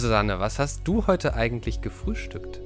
Susanne, 0.00 0.40
was 0.40 0.58
hast 0.58 0.80
du 0.84 1.06
heute 1.06 1.34
eigentlich 1.34 1.82
gefrühstückt? 1.82 2.60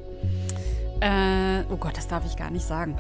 Äh, 1.01 1.65
oh 1.69 1.77
Gott, 1.77 1.97
das 1.97 2.07
darf 2.07 2.25
ich 2.25 2.37
gar 2.37 2.51
nicht 2.51 2.65
sagen. 2.65 2.97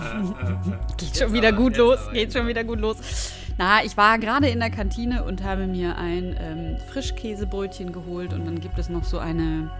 geht 0.96 1.16
schon 1.16 1.32
wieder 1.32 1.52
gut 1.52 1.76
los, 1.76 1.98
geht 2.12 2.32
schon 2.32 2.46
wieder 2.46 2.64
gut 2.64 2.80
los. 2.80 3.32
Na, 3.58 3.84
ich 3.84 3.96
war 3.96 4.18
gerade 4.18 4.48
in 4.48 4.60
der 4.60 4.70
Kantine 4.70 5.24
und 5.24 5.42
habe 5.42 5.66
mir 5.66 5.96
ein 5.96 6.36
ähm, 6.38 6.76
Frischkäsebrötchen 6.90 7.92
geholt 7.92 8.32
und 8.32 8.46
dann 8.46 8.60
gibt 8.60 8.78
es 8.78 8.88
noch 8.88 9.02
so 9.02 9.18
eine 9.18 9.70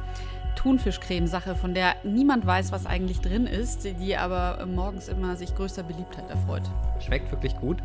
Thunfischcreme-Sache, 0.56 1.54
von 1.54 1.72
der 1.72 1.95
niemand 2.02 2.45
weiß, 2.45 2.72
was 2.72 2.84
eigentlich 2.84 3.20
drin 3.20 3.46
ist, 3.46 3.84
die 3.84 4.16
aber 4.16 4.66
morgens 4.66 5.06
immer 5.06 5.36
sich 5.36 5.54
größter 5.54 5.84
Beliebtheit 5.84 6.29
erfreut. 6.29 6.64
Schmeckt 7.00 7.30
wirklich 7.30 7.56
gut 7.56 7.79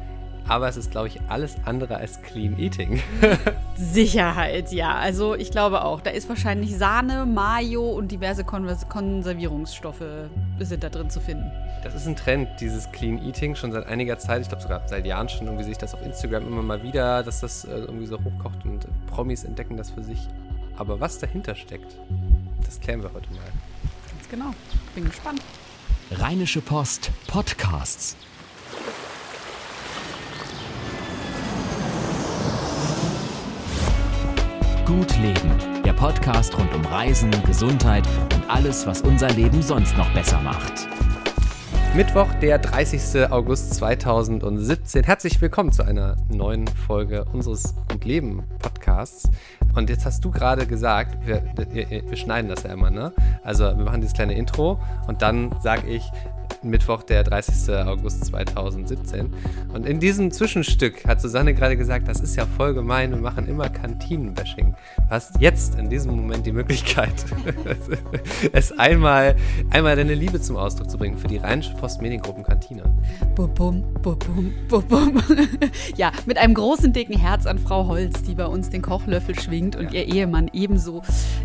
aber 0.47 0.67
es 0.67 0.77
ist, 0.77 0.91
glaube 0.91 1.07
ich, 1.07 1.19
alles 1.29 1.55
andere 1.65 1.97
als 1.97 2.21
Clean 2.21 2.57
Eating. 2.59 3.01
Sicherheit, 3.75 4.71
ja. 4.71 4.95
Also 4.95 5.35
ich 5.35 5.51
glaube 5.51 5.83
auch. 5.83 6.01
Da 6.01 6.09
ist 6.09 6.27
wahrscheinlich 6.27 6.75
Sahne, 6.75 7.25
Mayo 7.25 7.89
und 7.91 8.11
diverse 8.11 8.43
Konservierungsstoffe 8.43 10.03
sind 10.59 10.83
da 10.83 10.89
drin 10.89 11.09
zu 11.09 11.21
finden. 11.21 11.51
Das 11.83 11.95
ist 11.95 12.07
ein 12.07 12.15
Trend, 12.15 12.49
dieses 12.59 12.91
Clean 12.91 13.21
Eating, 13.25 13.55
schon 13.55 13.71
seit 13.71 13.87
einiger 13.87 14.17
Zeit. 14.17 14.41
Ich 14.41 14.47
glaube 14.47 14.63
sogar 14.63 14.87
seit 14.87 15.05
Jahren 15.05 15.29
schon. 15.29 15.47
Irgendwie 15.47 15.63
sehe 15.63 15.73
ich 15.73 15.77
das 15.77 15.93
auf 15.93 16.01
Instagram 16.05 16.47
immer 16.47 16.61
mal 16.61 16.83
wieder, 16.83 17.23
dass 17.23 17.41
das 17.41 17.65
äh, 17.65 17.71
irgendwie 17.71 18.05
so 18.05 18.17
hochkocht 18.17 18.65
und 18.65 18.87
Promis 19.07 19.43
entdecken 19.43 19.77
das 19.77 19.91
für 19.91 20.03
sich. 20.03 20.27
Aber 20.77 20.99
was 20.99 21.19
dahinter 21.19 21.55
steckt, 21.55 21.97
das 22.65 22.79
klären 22.79 23.01
wir 23.01 23.13
heute 23.13 23.29
mal. 23.31 23.39
Ganz 24.09 24.29
genau. 24.29 24.51
Bin 24.95 25.05
gespannt. 25.05 25.41
Rheinische 26.11 26.61
Post 26.61 27.11
Podcasts. 27.27 28.15
Gut 34.85 35.17
Leben, 35.19 35.81
der 35.85 35.93
Podcast 35.93 36.57
rund 36.57 36.73
um 36.73 36.83
Reisen, 36.85 37.31
Gesundheit 37.45 38.05
und 38.35 38.49
alles, 38.49 38.85
was 38.85 39.01
unser 39.01 39.29
Leben 39.29 39.61
sonst 39.61 39.97
noch 39.97 40.13
besser 40.13 40.41
macht. 40.41 40.89
Mittwoch, 41.95 42.27
der 42.41 42.59
30. 42.59 43.31
August 43.31 43.75
2017. 43.75 45.05
Herzlich 45.05 45.39
willkommen 45.39 45.71
zu 45.71 45.83
einer 45.83 46.17
neuen 46.29 46.67
Folge 46.67 47.23
unseres 47.31 47.75
Gut 47.89 48.03
Leben 48.03 48.43
Podcasts. 48.59 49.29
Und 49.73 49.89
jetzt 49.89 50.05
hast 50.05 50.25
du 50.25 50.31
gerade 50.31 50.67
gesagt, 50.67 51.25
wir, 51.25 51.43
wir, 51.55 51.89
wir, 51.89 52.17
schneiden 52.17 52.49
das 52.49 52.63
ja 52.63 52.73
immer, 52.73 52.91
ne? 52.91 53.13
Also 53.41 53.63
wir 53.63 53.85
machen 53.85 54.01
dieses 54.01 54.13
kleine 54.13 54.33
Intro 54.33 54.81
und 55.07 55.21
dann 55.21 55.55
sage 55.61 55.87
ich, 55.87 56.11
Mittwoch, 56.69 57.03
der 57.03 57.23
30. 57.23 57.73
August 57.75 58.25
2017. 58.25 59.33
Und 59.73 59.85
in 59.85 59.99
diesem 59.99 60.31
Zwischenstück 60.31 61.05
hat 61.05 61.21
Susanne 61.21 61.53
gerade 61.53 61.77
gesagt, 61.77 62.07
das 62.07 62.19
ist 62.19 62.35
ja 62.35 62.45
voll 62.45 62.73
gemein, 62.73 63.11
wir 63.11 63.17
machen 63.17 63.47
immer 63.47 63.69
Kantinenbashing. 63.69 64.75
Du 64.97 65.09
hast 65.09 65.39
jetzt 65.39 65.77
in 65.77 65.89
diesem 65.89 66.15
Moment 66.15 66.45
die 66.45 66.51
Möglichkeit, 66.51 67.13
es 68.51 68.71
einmal, 68.77 69.35
einmal 69.69 69.95
deine 69.95 70.13
Liebe 70.13 70.41
zum 70.41 70.57
Ausdruck 70.57 70.89
zu 70.89 70.97
bringen 70.97 71.17
für 71.17 71.27
die 71.27 71.37
Rheinische 71.37 71.73
Post 71.75 72.01
Mediengruppen 72.01 72.43
Kantine. 72.43 72.83
Bum, 73.35 73.53
bum, 73.53 73.83
bum, 74.01 74.17
bum, 74.19 74.53
bum, 74.67 74.87
bum. 74.87 75.23
ja, 75.97 76.11
mit 76.25 76.37
einem 76.37 76.53
großen, 76.53 76.93
dicken 76.93 77.17
Herz 77.17 77.45
an 77.45 77.59
Frau 77.59 77.87
Holz, 77.87 78.21
die 78.23 78.35
bei 78.35 78.45
uns 78.45 78.69
den 78.69 78.81
Kochlöffel 78.81 79.39
schwingt 79.39 79.75
und 79.75 79.93
ja. 79.93 80.01
ihr 80.01 80.13
Ehemann 80.13 80.49
ebenso. 80.53 81.01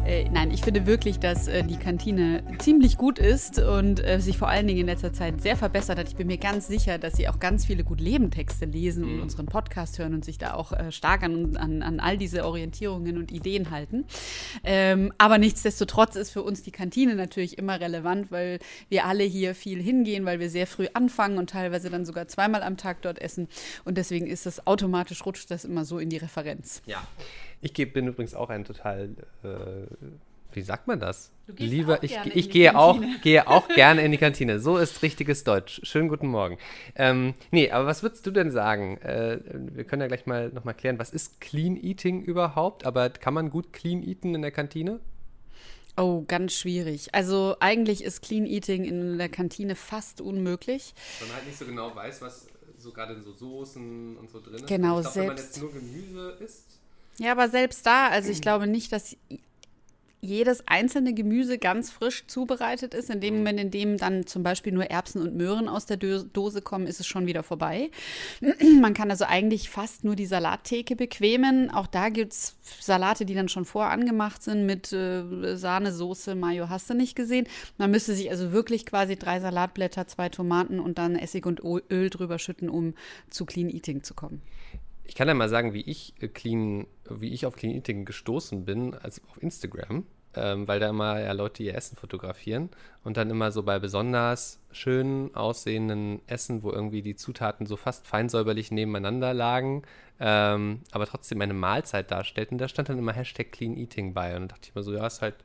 Äh, 0.07 0.29
nein, 0.31 0.51
ich 0.51 0.63
finde 0.63 0.87
wirklich, 0.87 1.19
dass 1.19 1.49
äh, 1.49 1.65
die 1.65 1.77
Kantine 1.77 2.43
ziemlich 2.59 2.97
gut 2.97 3.19
ist 3.19 3.59
und 3.59 4.05
äh, 4.05 4.21
sich 4.21 4.39
vor 4.39 4.49
allen 4.49 4.67
Dingen 4.67 4.81
in 4.81 4.87
letzter 4.87 5.08
letzter 5.09 5.25
Zeit 5.25 5.41
sehr 5.41 5.57
verbessert 5.57 5.99
hat. 5.99 6.09
Ich 6.09 6.17
bin 6.17 6.27
mir 6.27 6.39
ganz 6.39 6.67
sicher, 6.67 6.99
dass 6.99 7.17
Sie 7.17 7.29
auch 7.29 7.39
ganz 7.39 7.65
viele 7.67 7.85
gut 7.85 8.01
Lebentexte 8.01 8.67
lesen 8.67 9.05
und 9.05 9.17
mhm. 9.17 9.23
unseren 9.23 9.47
Podcast 9.47 9.99
hören 9.99 10.15
und 10.15 10.25
sich 10.25 10.39
da 10.39 10.55
auch 10.55 10.73
äh, 10.73 10.93
stark 10.93 11.23
an, 11.23 11.57
an, 11.57 11.83
an, 11.83 12.01
all 12.01 12.19
diese 12.19 12.45
Orientierungen 12.45 13.17
und 13.17 13.33
Ideen 13.33 13.71
halten. 13.71 14.05
Ähm, 14.65 15.13
aber 15.19 15.39
nichtsdestotrotz 15.39 16.17
ist 16.17 16.31
für 16.31 16.43
uns 16.43 16.63
die 16.63 16.71
Kantine 16.71 17.15
natürlich 17.15 17.59
immer 17.59 17.81
relevant, 17.81 18.31
weil 18.31 18.59
wir 18.89 19.07
alle 19.07 19.25
hier 19.25 19.55
viel 19.55 19.83
hingehen, 19.83 20.25
weil 20.25 20.41
wir 20.41 20.51
sehr 20.51 20.67
früh 20.67 20.89
anfangen 20.93 21.39
und 21.39 21.51
teilweise 21.51 21.91
dann 21.91 22.05
sogar 22.05 22.29
zweimal 22.29 22.63
am 22.63 22.77
Tag 22.77 23.03
dort 23.03 23.19
essen. 23.19 23.49
Und 23.85 23.97
deswegen 23.99 24.27
ist 24.27 24.47
das 24.47 24.67
automatisch, 24.67 25.25
rutscht 25.25 25.51
das 25.51 25.65
immer 25.65 25.85
so 25.85 25.99
in 25.99 26.11
die 26.11 26.19
Referenz. 26.19 26.83
Ja. 26.87 27.07
Ich 27.61 27.73
bin 27.73 28.07
übrigens 28.07 28.35
auch 28.35 28.51
ein 28.51 28.65
total 28.65 29.17
äh, 29.43 29.49
wie 30.53 30.63
sagt 30.63 30.87
man 30.87 31.01
das? 31.01 31.31
Lieber, 31.57 32.03
ich, 32.03 32.19
ich 32.35 32.51
gehe, 32.51 32.77
auch, 32.77 33.01
gehe 33.23 33.47
auch 33.49 33.69
gerne 33.69 34.03
in 34.03 34.13
die 34.13 34.19
Kantine. 34.19 34.61
So 34.61 34.77
ist 34.77 35.03
richtiges 35.03 35.45
Deutsch. 35.45 35.81
Schönen 35.83 36.09
guten 36.09 36.27
Morgen. 36.27 36.59
Ähm, 36.95 37.35
nee, 37.51 37.71
aber 37.71 37.87
was 37.87 38.03
würdest 38.03 38.27
du 38.27 38.31
denn 38.31 38.51
sagen? 38.51 38.99
Äh, 38.99 39.39
wir 39.75 39.85
können 39.85 40.03
ja 40.03 40.09
gleich 40.09 40.27
mal 40.27 40.51
nochmal 40.51 40.75
klären, 40.75 40.99
was 40.99 41.11
ist 41.11 41.41
Clean 41.41 41.77
Eating 41.77 42.23
überhaupt? 42.23 42.85
Aber 42.85 43.09
kann 43.09 43.33
man 43.33 43.51
gut 43.51 43.73
Clean 43.73 44.03
Eaten 44.03 44.35
in 44.35 44.43
der 44.43 44.51
Kantine? 44.51 45.01
Oh, 45.97 46.25
ganz 46.29 46.53
schwierig. 46.53 47.15
Also 47.15 47.57
eigentlich 47.61 48.05
ist 48.05 48.23
Clean 48.23 48.47
Eating 48.47 48.85
in 48.85 49.19
der 49.19 49.29
Kantine 49.29 49.75
fast 49.75 50.21
unmöglich. 50.21 50.95
Weil 51.19 51.29
man 51.29 51.37
halt 51.39 51.47
nicht 51.47 51.59
so 51.59 51.65
genau 51.65 51.95
weiß, 51.95 52.23
was 52.23 52.47
so 52.79 52.93
gerade 52.93 53.15
in 53.15 53.23
so 53.23 53.33
Soßen 53.33 54.17
und 54.17 54.31
so 54.31 54.41
drin 54.41 54.55
ist. 54.55 54.67
Genau, 54.67 54.99
ich 54.99 55.03
glaub, 55.03 55.15
selbst. 55.15 55.17
Wenn 55.17 55.27
man 55.27 55.37
jetzt 55.37 55.61
nur 55.61 55.73
Gemüse 55.73 56.37
isst. 56.41 56.79
Ja, 57.19 57.33
aber 57.33 57.49
selbst 57.49 57.85
da, 57.85 58.09
also 58.09 58.31
ich 58.31 58.41
glaube 58.41 58.69
nicht, 58.69 58.93
dass 58.93 59.17
jedes 60.21 60.67
einzelne 60.67 61.15
Gemüse 61.15 61.59
ganz 61.59 61.91
frisch 61.91 62.27
zubereitet 62.27 62.95
ist. 62.95 63.11
In 63.11 63.21
dem 63.21 63.35
mhm. 63.35 63.41
Moment, 63.41 63.61
in 63.61 63.71
dem 63.71 63.97
dann 63.97 64.27
zum 64.27 64.43
Beispiel 64.43 64.73
nur 64.73 64.85
Erbsen 64.85 65.23
und 65.23 65.37
Möhren 65.37 65.69
aus 65.69 65.87
der 65.87 65.97
Dose 65.97 66.63
kommen, 66.63 66.87
ist 66.87 67.01
es 67.01 67.07
schon 67.07 67.27
wieder 67.27 67.43
vorbei. 67.43 67.91
Man 68.81 68.95
kann 68.95 69.11
also 69.11 69.25
eigentlich 69.25 69.71
fast 69.71 70.05
nur 70.05 70.17
die 70.17 70.27
Salattheke 70.27 70.97
bequemen. 70.97 71.71
Auch 71.71 71.87
da 71.87 72.09
gibt 72.09 72.33
es 72.33 72.57
Salate, 72.81 73.25
die 73.25 73.35
dann 73.35 73.49
schon 73.49 73.65
vorangemacht 73.65 74.43
sind 74.43 74.67
mit 74.67 74.93
äh, 74.93 75.57
Sahnesoße, 75.57 76.35
Mayo 76.35 76.69
hast 76.69 76.91
du 76.91 76.95
nicht 76.95 77.15
gesehen. 77.15 77.47
Man 77.77 77.91
müsste 77.91 78.15
sich 78.15 78.31
also 78.31 78.53
wirklich 78.53 78.87
quasi 78.87 79.17
drei 79.17 79.41
Salatblätter, 79.41 80.07
zwei 80.07 80.29
Tomaten 80.29 80.81
und 80.81 80.99
dann 80.99 81.17
Essig 81.17 81.47
und 81.47 81.61
Öl 81.63 82.11
drüber 82.11 82.39
schütten, 82.39 82.69
um 82.69 82.95
zu 83.31 83.45
Clean 83.45 83.69
Eating 83.69 84.03
zu 84.03 84.15
kommen. 84.15 84.43
Ich 85.09 85.15
kann 85.15 85.27
ja 85.27 85.35
mal 85.35 85.49
sagen, 85.49 85.73
wie 85.73 85.81
ich 85.81 86.15
äh, 86.21 86.29
clean, 86.29 86.87
wie 87.09 87.33
ich 87.33 87.47
auf 87.47 87.57
Clean 87.57 87.75
Eating 87.75 88.05
gestoßen 88.05 88.67
bin, 88.67 88.95
also 88.95 89.23
auf 89.31 89.43
Instagram, 89.43 90.05
ähm, 90.35 90.69
weil 90.69 90.81
da 90.81 90.91
immer 90.91 91.19
ja 91.19 91.33
Leute 91.33 91.63
ihr 91.63 91.75
Essen 91.75 91.97
fotografieren 91.97 92.69
und 93.05 93.17
dann 93.17 93.31
immer 93.31 93.51
so 93.51 93.63
bei 93.63 93.79
besonders 93.79 94.61
schön 94.71 95.35
aussehenden 95.35 96.21
Essen, 96.27 96.63
wo 96.63 96.71
irgendwie 96.71 97.01
die 97.01 97.17
Zutaten 97.17 97.65
so 97.67 97.77
fast 97.77 98.07
feinsäuberlich 98.07 98.71
nebeneinander 98.71 99.33
lagen, 99.33 99.83
ähm, 100.21 100.83
aber 100.93 101.07
trotzdem 101.07 101.41
eine 101.41 101.55
Mahlzeit 101.55 102.11
darstellten. 102.11 102.59
Da 102.59 102.69
stand 102.69 102.91
dann 102.91 102.99
immer 102.99 103.15
Hashtag 103.15 103.51
Clean 103.51 103.79
Eating 103.79 104.13
bei 104.13 104.37
und 104.37 104.43
da 104.43 104.47
dachte 104.49 104.69
ich 104.69 104.75
mir 104.75 104.83
so, 104.83 104.93
ja, 104.93 105.07
ist 105.07 105.23
halt 105.23 105.37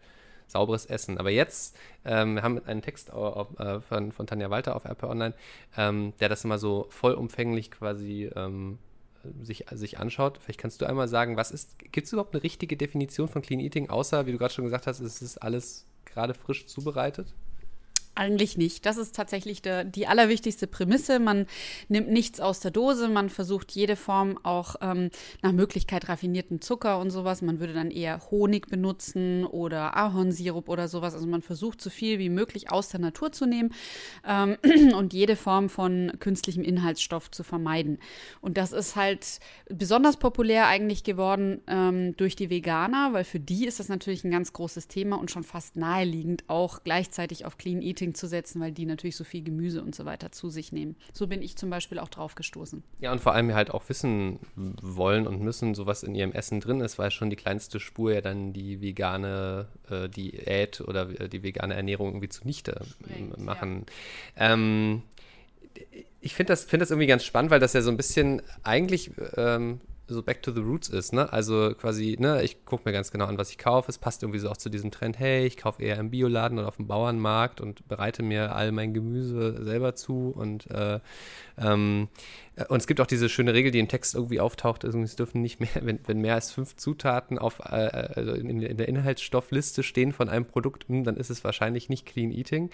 sauberes 0.47 0.85
Essen. 0.87 1.17
Aber 1.17 1.29
jetzt, 1.29 1.77
ähm, 2.03 2.35
wir 2.35 2.43
haben 2.43 2.63
einen 2.65 2.81
Text 2.81 3.13
auf, 3.13 3.57
äh, 3.59 3.79
von, 3.79 4.11
von 4.11 4.27
Tanja 4.27 4.49
Walter 4.49 4.75
auf 4.75 4.83
RP 4.83 5.03
Online, 5.03 5.33
ähm, 5.77 6.11
der 6.19 6.27
das 6.27 6.43
immer 6.43 6.57
so 6.57 6.87
vollumfänglich 6.89 7.71
quasi 7.71 8.29
ähm, 8.35 8.77
sich, 9.41 9.65
sich 9.71 9.99
anschaut. 9.99 10.37
Vielleicht 10.37 10.59
kannst 10.59 10.81
du 10.81 10.85
einmal 10.85 11.07
sagen, 11.07 11.37
was 11.37 11.51
ist, 11.51 11.79
gibt 11.91 12.07
es 12.07 12.13
überhaupt 12.13 12.33
eine 12.33 12.43
richtige 12.43 12.77
Definition 12.77 13.27
von 13.27 13.41
Clean 13.41 13.59
Eating, 13.59 13.89
außer, 13.89 14.25
wie 14.25 14.31
du 14.31 14.37
gerade 14.37 14.53
schon 14.53 14.65
gesagt 14.65 14.87
hast, 14.87 14.99
es 14.99 15.21
ist 15.21 15.37
alles 15.37 15.85
gerade 16.05 16.33
frisch 16.33 16.65
zubereitet? 16.65 17.33
Eigentlich 18.15 18.57
nicht. 18.57 18.85
Das 18.85 18.97
ist 18.97 19.15
tatsächlich 19.15 19.63
der, 19.63 19.83
die 19.83 20.05
allerwichtigste 20.05 20.67
Prämisse. 20.67 21.17
Man 21.19 21.47
nimmt 21.87 22.11
nichts 22.11 22.39
aus 22.39 22.59
der 22.59 22.69
Dose. 22.69 23.07
Man 23.09 23.29
versucht 23.29 23.71
jede 23.71 23.95
Form 23.95 24.37
auch 24.43 24.75
ähm, 24.81 25.09
nach 25.41 25.51
Möglichkeit 25.51 26.07
raffinierten 26.09 26.61
Zucker 26.61 26.99
und 26.99 27.09
sowas. 27.09 27.41
Man 27.41 27.59
würde 27.59 27.73
dann 27.73 27.89
eher 27.89 28.21
Honig 28.29 28.67
benutzen 28.67 29.45
oder 29.45 29.97
Ahornsirup 29.97 30.69
oder 30.69 30.87
sowas. 30.87 31.15
Also 31.15 31.25
man 31.25 31.41
versucht 31.41 31.81
so 31.81 31.89
viel 31.89 32.19
wie 32.19 32.29
möglich 32.29 32.71
aus 32.71 32.89
der 32.89 32.99
Natur 32.99 33.31
zu 33.31 33.47
nehmen 33.47 33.73
ähm, 34.27 34.57
und 34.95 35.13
jede 35.13 35.35
Form 35.35 35.67
von 35.67 36.11
künstlichem 36.19 36.63
Inhaltsstoff 36.63 37.31
zu 37.31 37.43
vermeiden. 37.43 37.97
Und 38.41 38.59
das 38.59 38.73
ist 38.73 38.95
halt 38.95 39.39
besonders 39.69 40.17
populär 40.17 40.67
eigentlich 40.67 41.03
geworden 41.03 41.61
ähm, 41.65 42.15
durch 42.17 42.35
die 42.35 42.51
Veganer, 42.51 43.13
weil 43.13 43.23
für 43.23 43.39
die 43.39 43.65
ist 43.65 43.79
das 43.79 43.89
natürlich 43.89 44.23
ein 44.23 44.29
ganz 44.29 44.53
großes 44.53 44.87
Thema 44.87 45.15
und 45.15 45.31
schon 45.31 45.43
fast 45.43 45.77
naheliegend 45.77 46.43
auch 46.47 46.83
gleichzeitig 46.83 47.45
auf 47.45 47.57
Clean 47.57 47.81
Eating 47.81 48.02
Marketing 48.03 48.13
zu 48.13 48.27
setzen, 48.27 48.61
weil 48.61 48.71
die 48.71 48.85
natürlich 48.85 49.15
so 49.15 49.23
viel 49.23 49.43
Gemüse 49.43 49.81
und 49.81 49.95
so 49.95 50.05
weiter 50.05 50.31
zu 50.31 50.49
sich 50.49 50.71
nehmen. 50.71 50.95
So 51.13 51.27
bin 51.27 51.41
ich 51.41 51.55
zum 51.55 51.69
Beispiel 51.69 51.99
auch 51.99 52.09
drauf 52.09 52.35
gestoßen. 52.35 52.83
Ja, 52.99 53.11
und 53.11 53.19
vor 53.19 53.33
allem 53.33 53.53
halt 53.53 53.71
auch 53.71 53.87
wissen 53.87 54.39
wollen 54.55 55.25
und 55.27 55.41
müssen, 55.41 55.73
so 55.73 55.85
was 55.85 56.03
in 56.03 56.15
ihrem 56.15 56.33
Essen 56.33 56.59
drin 56.59 56.81
ist, 56.81 56.99
weil 56.99 57.11
schon 57.11 57.29
die 57.29 57.35
kleinste 57.35 57.79
Spur 57.79 58.13
ja 58.13 58.21
dann 58.21 58.53
die 58.53 58.81
vegane 58.81 59.67
äh, 59.89 60.09
Diät 60.09 60.81
oder 60.81 61.05
die 61.05 61.43
vegane 61.43 61.73
Ernährung 61.73 62.09
irgendwie 62.09 62.29
zunichte 62.29 62.81
Correct, 63.03 63.39
machen. 63.39 63.85
Ja. 64.37 64.53
Ähm, 64.53 65.03
ich 66.21 66.35
finde 66.35 66.53
das, 66.53 66.65
find 66.65 66.81
das 66.81 66.91
irgendwie 66.91 67.07
ganz 67.07 67.23
spannend, 67.23 67.51
weil 67.51 67.59
das 67.59 67.73
ja 67.73 67.81
so 67.81 67.89
ein 67.89 67.97
bisschen 67.97 68.41
eigentlich 68.63 69.11
ähm, 69.35 69.81
so 70.07 70.21
back 70.21 70.41
to 70.41 70.51
the 70.51 70.59
roots 70.59 70.89
ist, 70.89 71.13
ne? 71.13 71.31
Also 71.31 71.73
quasi, 71.75 72.17
ne, 72.19 72.43
ich 72.43 72.65
gucke 72.65 72.83
mir 72.85 72.91
ganz 72.91 73.11
genau 73.11 73.25
an, 73.25 73.37
was 73.37 73.49
ich 73.51 73.57
kaufe. 73.57 73.89
Es 73.89 73.97
passt 73.97 74.21
irgendwie 74.21 74.39
so 74.39 74.49
auch 74.49 74.57
zu 74.57 74.69
diesem 74.69 74.91
Trend, 74.91 75.17
hey, 75.17 75.45
ich 75.45 75.55
kaufe 75.55 75.81
eher 75.81 75.97
im 75.97 76.09
Bioladen 76.09 76.59
oder 76.59 76.67
auf 76.67 76.75
dem 76.75 76.87
Bauernmarkt 76.87 77.61
und 77.61 77.87
bereite 77.87 78.21
mir 78.21 78.55
all 78.55 78.71
mein 78.71 78.93
Gemüse 78.93 79.63
selber 79.63 79.95
zu. 79.95 80.33
Und, 80.35 80.69
äh, 80.71 80.99
ähm, 81.57 82.09
und 82.67 82.77
es 82.77 82.87
gibt 82.87 82.99
auch 82.99 83.07
diese 83.07 83.29
schöne 83.29 83.53
Regel, 83.53 83.71
die 83.71 83.79
im 83.79 83.87
Text 83.87 84.13
irgendwie 84.13 84.41
auftaucht, 84.41 84.83
also 84.83 84.99
es 84.99 85.15
dürfen 85.15 85.41
nicht 85.41 85.59
mehr, 85.59 85.69
wenn, 85.81 85.99
wenn 86.05 86.19
mehr 86.19 86.35
als 86.35 86.51
fünf 86.51 86.75
Zutaten 86.75 87.39
auf, 87.39 87.59
äh, 87.59 88.11
also 88.15 88.33
in, 88.33 88.61
in, 88.61 88.77
der 88.77 88.89
Inhaltsstoffliste 88.89 89.83
stehen 89.83 90.11
von 90.11 90.27
einem 90.27 90.45
Produkt, 90.45 90.87
hm, 90.89 91.05
dann 91.05 91.15
ist 91.15 91.29
es 91.29 91.43
wahrscheinlich 91.43 91.87
nicht 91.87 92.05
Clean 92.05 92.31
Eating. 92.31 92.71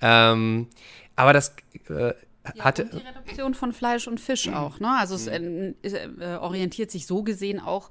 Ähm, 0.00 0.68
aber 1.16 1.32
das 1.32 1.56
äh, 1.88 2.14
ja, 2.54 2.64
hatte. 2.64 2.84
Und 2.84 2.94
die 2.94 3.06
Reduktion 3.06 3.54
von 3.54 3.72
Fleisch 3.72 4.08
und 4.08 4.20
Fisch 4.20 4.48
auch. 4.48 4.80
Ne? 4.80 4.88
Also 4.88 5.14
es 5.14 5.26
äh, 5.26 5.38
äh, 5.82 6.36
orientiert 6.36 6.90
sich 6.90 7.06
so 7.06 7.22
gesehen 7.22 7.60
auch 7.60 7.90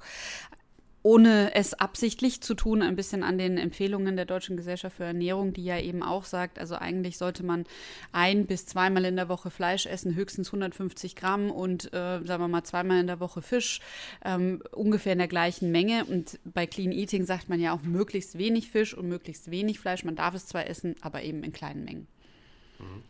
ohne 1.02 1.54
es 1.54 1.74
absichtlich 1.74 2.42
zu 2.42 2.54
tun, 2.54 2.82
ein 2.82 2.96
bisschen 2.96 3.22
an 3.22 3.38
den 3.38 3.56
Empfehlungen 3.56 4.16
der 4.16 4.24
Deutschen 4.24 4.56
Gesellschaft 4.56 4.96
für 4.96 5.04
Ernährung, 5.04 5.52
die 5.52 5.64
ja 5.64 5.78
eben 5.78 6.02
auch 6.02 6.24
sagt, 6.24 6.58
also 6.58 6.74
eigentlich 6.74 7.18
sollte 7.18 7.44
man 7.44 7.64
ein 8.12 8.46
bis 8.46 8.66
zweimal 8.66 9.04
in 9.04 9.16
der 9.16 9.28
Woche 9.28 9.50
Fleisch 9.50 9.86
essen, 9.86 10.14
höchstens 10.14 10.48
150 10.48 11.14
Gramm 11.14 11.50
und 11.50 11.86
äh, 11.94 12.20
sagen 12.24 12.42
wir 12.42 12.48
mal 12.48 12.64
zweimal 12.64 13.00
in 13.00 13.06
der 13.06 13.20
Woche 13.20 13.42
Fisch, 13.42 13.80
ähm, 14.24 14.62
ungefähr 14.72 15.12
in 15.12 15.18
der 15.18 15.28
gleichen 15.28 15.70
Menge. 15.70 16.04
Und 16.04 16.40
bei 16.44 16.66
Clean 16.66 16.92
Eating 16.92 17.24
sagt 17.24 17.48
man 17.48 17.60
ja 17.60 17.72
auch 17.72 17.82
möglichst 17.82 18.36
wenig 18.36 18.68
Fisch 18.68 18.92
und 18.92 19.08
möglichst 19.08 19.50
wenig 19.50 19.78
Fleisch. 19.78 20.04
Man 20.04 20.16
darf 20.16 20.34
es 20.34 20.46
zwar 20.46 20.66
essen, 20.66 20.96
aber 21.00 21.22
eben 21.22 21.44
in 21.44 21.52
kleinen 21.52 21.84
Mengen. 21.84 22.06
Mhm. 22.80 23.02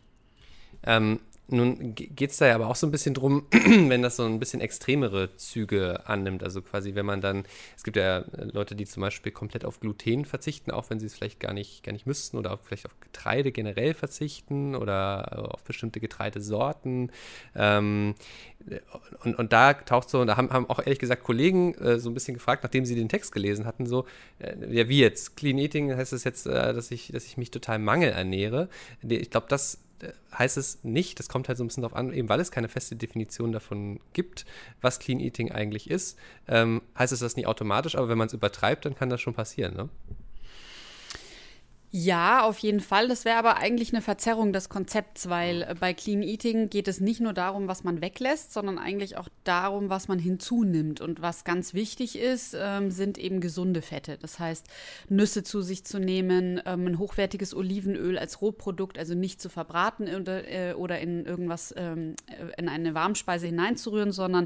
Ähm, 0.83 1.19
nun 1.51 1.95
geht 1.95 2.31
es 2.31 2.37
da 2.37 2.47
ja 2.47 2.55
aber 2.55 2.67
auch 2.67 2.75
so 2.75 2.87
ein 2.87 2.91
bisschen 2.91 3.13
drum, 3.13 3.45
wenn 3.51 4.01
das 4.01 4.15
so 4.15 4.25
ein 4.25 4.39
bisschen 4.39 4.61
extremere 4.61 5.35
Züge 5.35 6.07
annimmt. 6.07 6.43
Also 6.43 6.61
quasi, 6.61 6.95
wenn 6.95 7.05
man 7.05 7.21
dann, 7.21 7.43
es 7.75 7.83
gibt 7.83 7.97
ja 7.97 8.25
Leute, 8.51 8.75
die 8.75 8.85
zum 8.85 9.01
Beispiel 9.01 9.31
komplett 9.31 9.65
auf 9.65 9.79
Gluten 9.79 10.25
verzichten, 10.25 10.71
auch 10.71 10.89
wenn 10.89 10.99
sie 10.99 11.05
es 11.05 11.15
vielleicht 11.15 11.39
gar 11.39 11.53
nicht, 11.53 11.83
gar 11.83 11.91
nicht 11.91 12.05
müssten 12.05 12.37
oder 12.37 12.53
auch 12.53 12.59
vielleicht 12.61 12.85
auf 12.85 12.99
Getreide 12.99 13.51
generell 13.51 13.93
verzichten 13.93 14.75
oder 14.75 15.53
auf 15.53 15.63
bestimmte 15.63 15.99
Getreidesorten. 15.99 17.11
Ähm, 17.55 18.15
und, 19.23 19.35
und 19.35 19.53
da 19.53 19.73
taucht 19.73 20.09
so, 20.09 20.19
und 20.19 20.27
da 20.27 20.37
haben, 20.37 20.49
haben 20.51 20.69
auch 20.69 20.79
ehrlich 20.79 20.99
gesagt 20.99 21.23
Kollegen 21.23 21.73
äh, 21.75 21.99
so 21.99 22.09
ein 22.09 22.13
bisschen 22.13 22.33
gefragt, 22.33 22.63
nachdem 22.63 22.85
sie 22.85 22.95
den 22.95 23.09
Text 23.09 23.31
gelesen 23.31 23.65
hatten, 23.65 23.85
so, 23.85 24.05
äh, 24.39 24.55
ja, 24.69 24.89
wie 24.89 24.99
jetzt? 24.99 25.37
Clean 25.37 25.57
Eating 25.57 25.95
heißt 25.95 26.13
das 26.13 26.23
jetzt, 26.23 26.45
äh, 26.45 26.73
dass, 26.73 26.91
ich, 26.91 27.11
dass 27.11 27.25
ich 27.25 27.37
mich 27.37 27.51
total 27.51 27.79
mangelernähre. 27.79 28.69
Ich 29.01 29.29
glaube, 29.29 29.47
das 29.49 29.79
heißt 30.37 30.57
es 30.57 30.83
nicht, 30.83 31.19
das 31.19 31.29
kommt 31.29 31.47
halt 31.47 31.57
so 31.57 31.63
ein 31.63 31.67
bisschen 31.67 31.83
darauf 31.83 31.97
an, 31.97 32.13
eben 32.13 32.29
weil 32.29 32.39
es 32.39 32.51
keine 32.51 32.69
feste 32.69 32.95
Definition 32.95 33.51
davon 33.51 33.99
gibt, 34.13 34.45
was 34.81 34.99
Clean 34.99 35.19
Eating 35.19 35.51
eigentlich 35.51 35.89
ist, 35.89 36.17
ähm, 36.47 36.81
heißt 36.97 37.13
es 37.13 37.19
das 37.19 37.35
nicht 37.35 37.47
automatisch, 37.47 37.95
aber 37.95 38.09
wenn 38.09 38.17
man 38.17 38.27
es 38.27 38.33
übertreibt, 38.33 38.85
dann 38.85 38.95
kann 38.95 39.09
das 39.09 39.21
schon 39.21 39.33
passieren, 39.33 39.75
ne? 39.75 39.89
Ja, 41.91 42.43
auf 42.43 42.59
jeden 42.59 42.81
Fall. 42.81 43.07
Das 43.07 43.25
wäre 43.25 43.37
aber 43.39 43.57
eigentlich 43.57 43.91
eine 43.93 44.03
Verzerrung 44.03 44.53
des 44.53 44.69
Konzepts, 44.69 45.27
weil 45.27 45.63
äh, 45.63 45.73
bei 45.79 45.95
Clean 45.95 46.21
Eating 46.21 46.69
geht 46.69 46.87
es 46.87 46.99
nicht 46.99 47.19
nur 47.19 47.33
darum, 47.33 47.67
was 47.67 47.83
man 47.83 47.99
weglässt, 47.99 48.53
sondern 48.53 48.77
eigentlich 48.77 49.17
auch 49.17 49.27
darum, 49.43 49.89
was 49.89 50.07
man 50.07 50.19
hinzunimmt. 50.19 51.01
Und 51.01 51.23
was 51.23 51.45
ganz 51.45 51.73
wichtig 51.73 52.15
ist, 52.15 52.55
ähm, 52.55 52.91
sind 52.91 53.17
eben 53.17 53.41
gesunde 53.41 53.81
Fette. 53.81 54.19
Das 54.21 54.37
heißt, 54.37 54.67
Nüsse 55.09 55.41
zu 55.41 55.63
sich 55.63 55.83
zu 55.83 55.97
nehmen, 55.97 56.61
ähm, 56.67 56.85
ein 56.85 56.99
hochwertiges 56.99 57.55
Olivenöl 57.55 58.19
als 58.19 58.39
Rohprodukt, 58.39 58.99
also 58.99 59.15
nicht 59.15 59.41
zu 59.41 59.49
verbraten 59.49 60.13
oder, 60.13 60.47
äh, 60.47 60.73
oder 60.73 60.99
in 60.99 61.25
irgendwas, 61.25 61.73
ähm, 61.75 62.13
äh, 62.27 62.61
in 62.61 62.69
eine 62.69 62.93
Warmspeise 62.93 63.47
hineinzurühren, 63.47 64.11
sondern 64.11 64.45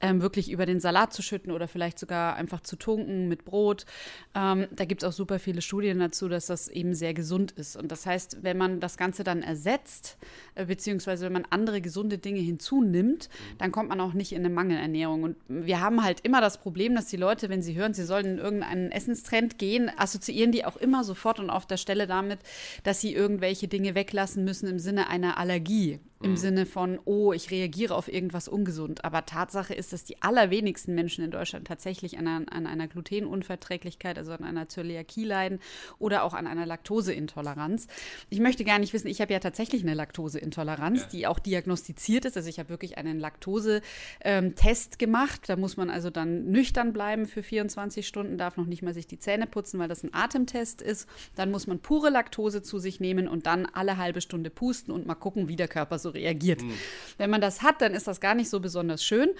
ähm, 0.00 0.22
wirklich 0.22 0.50
über 0.50 0.66
den 0.66 0.80
Salat 0.80 1.12
zu 1.12 1.22
schütten 1.22 1.52
oder 1.52 1.68
vielleicht 1.68 2.00
sogar 2.00 2.34
einfach 2.34 2.62
zu 2.62 2.74
tunken 2.74 3.28
mit 3.28 3.44
Brot. 3.44 3.86
Ähm, 4.34 4.66
da 4.72 4.84
gibt 4.86 5.04
es 5.04 5.08
auch 5.08 5.12
super 5.12 5.38
viele 5.38 5.62
Studien 5.62 6.00
dazu, 6.00 6.28
dass 6.28 6.46
das 6.46 6.66
eben 6.66 6.79
sehr 6.94 7.14
gesund 7.14 7.52
ist. 7.52 7.76
Und 7.76 7.92
das 7.92 8.06
heißt, 8.06 8.38
wenn 8.42 8.56
man 8.56 8.80
das 8.80 8.96
Ganze 8.96 9.24
dann 9.24 9.42
ersetzt, 9.42 10.18
äh, 10.54 10.66
beziehungsweise 10.66 11.26
wenn 11.26 11.32
man 11.32 11.46
andere 11.50 11.80
gesunde 11.80 12.18
Dinge 12.18 12.40
hinzunimmt, 12.40 13.28
dann 13.58 13.72
kommt 13.72 13.88
man 13.88 14.00
auch 14.00 14.12
nicht 14.12 14.32
in 14.32 14.38
eine 14.38 14.54
Mangelernährung. 14.54 15.22
Und 15.22 15.36
wir 15.48 15.80
haben 15.80 16.02
halt 16.02 16.20
immer 16.20 16.40
das 16.40 16.58
Problem, 16.58 16.94
dass 16.94 17.06
die 17.06 17.16
Leute, 17.16 17.48
wenn 17.48 17.62
sie 17.62 17.74
hören, 17.74 17.94
sie 17.94 18.04
sollen 18.04 18.26
in 18.26 18.38
irgendeinen 18.38 18.90
Essenstrend 18.90 19.58
gehen, 19.58 19.90
assoziieren 19.96 20.52
die 20.52 20.64
auch 20.64 20.76
immer 20.76 21.04
sofort 21.04 21.38
und 21.38 21.50
auf 21.50 21.66
der 21.66 21.76
Stelle 21.76 22.06
damit, 22.06 22.40
dass 22.82 23.00
sie 23.00 23.14
irgendwelche 23.14 23.68
Dinge 23.68 23.94
weglassen 23.94 24.44
müssen 24.44 24.68
im 24.68 24.78
Sinne 24.78 25.08
einer 25.08 25.38
Allergie 25.38 26.00
im 26.22 26.32
mhm. 26.32 26.36
Sinne 26.36 26.66
von, 26.66 26.98
oh, 27.06 27.32
ich 27.32 27.50
reagiere 27.50 27.94
auf 27.94 28.12
irgendwas 28.12 28.46
ungesund. 28.46 29.04
Aber 29.04 29.24
Tatsache 29.24 29.72
ist, 29.72 29.94
dass 29.94 30.04
die 30.04 30.20
allerwenigsten 30.20 30.94
Menschen 30.94 31.24
in 31.24 31.30
Deutschland 31.30 31.66
tatsächlich 31.66 32.18
an 32.18 32.26
einer, 32.26 32.52
an 32.52 32.66
einer 32.66 32.88
Glutenunverträglichkeit, 32.88 34.18
also 34.18 34.32
an 34.32 34.44
einer 34.44 34.68
Zöliakie 34.68 35.24
leiden 35.24 35.60
oder 35.98 36.22
auch 36.24 36.34
an 36.34 36.46
einer 36.46 36.66
Laktoseintoleranz. 36.66 37.86
Ich 38.28 38.38
möchte 38.38 38.64
gar 38.64 38.78
nicht 38.78 38.92
wissen, 38.92 39.08
ich 39.08 39.22
habe 39.22 39.32
ja 39.32 39.38
tatsächlich 39.38 39.82
eine 39.82 39.94
Laktoseintoleranz, 39.94 41.00
ja. 41.00 41.08
die 41.10 41.26
auch 41.26 41.38
diagnostiziert 41.38 42.26
ist. 42.26 42.36
Also 42.36 42.50
ich 42.50 42.58
habe 42.58 42.68
wirklich 42.68 42.98
einen 42.98 43.18
Laktose-Test 43.18 44.98
gemacht. 44.98 45.40
Da 45.46 45.56
muss 45.56 45.78
man 45.78 45.88
also 45.88 46.10
dann 46.10 46.50
nüchtern 46.50 46.92
bleiben 46.92 47.26
für 47.26 47.42
24 47.42 48.06
Stunden, 48.06 48.36
darf 48.36 48.58
noch 48.58 48.66
nicht 48.66 48.82
mal 48.82 48.92
sich 48.92 49.06
die 49.06 49.18
Zähne 49.18 49.46
putzen, 49.46 49.80
weil 49.80 49.88
das 49.88 50.04
ein 50.04 50.12
Atemtest 50.12 50.82
ist. 50.82 51.08
Dann 51.34 51.50
muss 51.50 51.66
man 51.66 51.78
pure 51.78 52.10
Laktose 52.10 52.60
zu 52.60 52.78
sich 52.78 53.00
nehmen 53.00 53.26
und 53.26 53.46
dann 53.46 53.64
alle 53.64 53.96
halbe 53.96 54.20
Stunde 54.20 54.50
pusten 54.50 54.92
und 54.92 55.06
mal 55.06 55.14
gucken, 55.14 55.48
wie 55.48 55.56
der 55.56 55.68
Körper 55.68 55.98
so 55.98 56.09
reagiert. 56.10 56.62
Mhm. 56.62 56.74
Wenn 57.18 57.30
man 57.30 57.40
das 57.40 57.62
hat, 57.62 57.80
dann 57.80 57.94
ist 57.94 58.06
das 58.06 58.20
gar 58.20 58.34
nicht 58.34 58.50
so 58.50 58.60
besonders 58.60 59.04
schön. 59.04 59.30